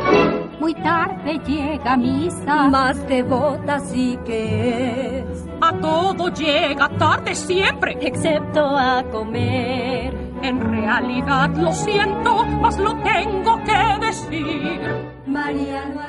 Muy 0.60 0.74
tarde 0.74 1.40
llega 1.46 1.92
a 1.94 1.96
misa. 1.96 2.68
Más 2.68 3.06
devota 3.08 3.80
sí 3.80 4.18
que 4.26 5.20
es, 5.20 5.46
A 5.60 5.72
todo 5.72 6.28
llega 6.28 6.88
tarde 6.90 7.34
siempre. 7.34 7.96
excepto 8.00 8.60
a 8.76 9.02
comer. 9.10 10.14
En 10.42 10.60
realidad 10.60 11.50
lo 11.56 11.72
siento, 11.72 12.44
mas 12.62 12.78
lo 12.78 12.94
tengo 13.02 13.58
que 13.64 14.06
decir. 14.06 14.80
María 15.26 15.84
no 15.94 16.00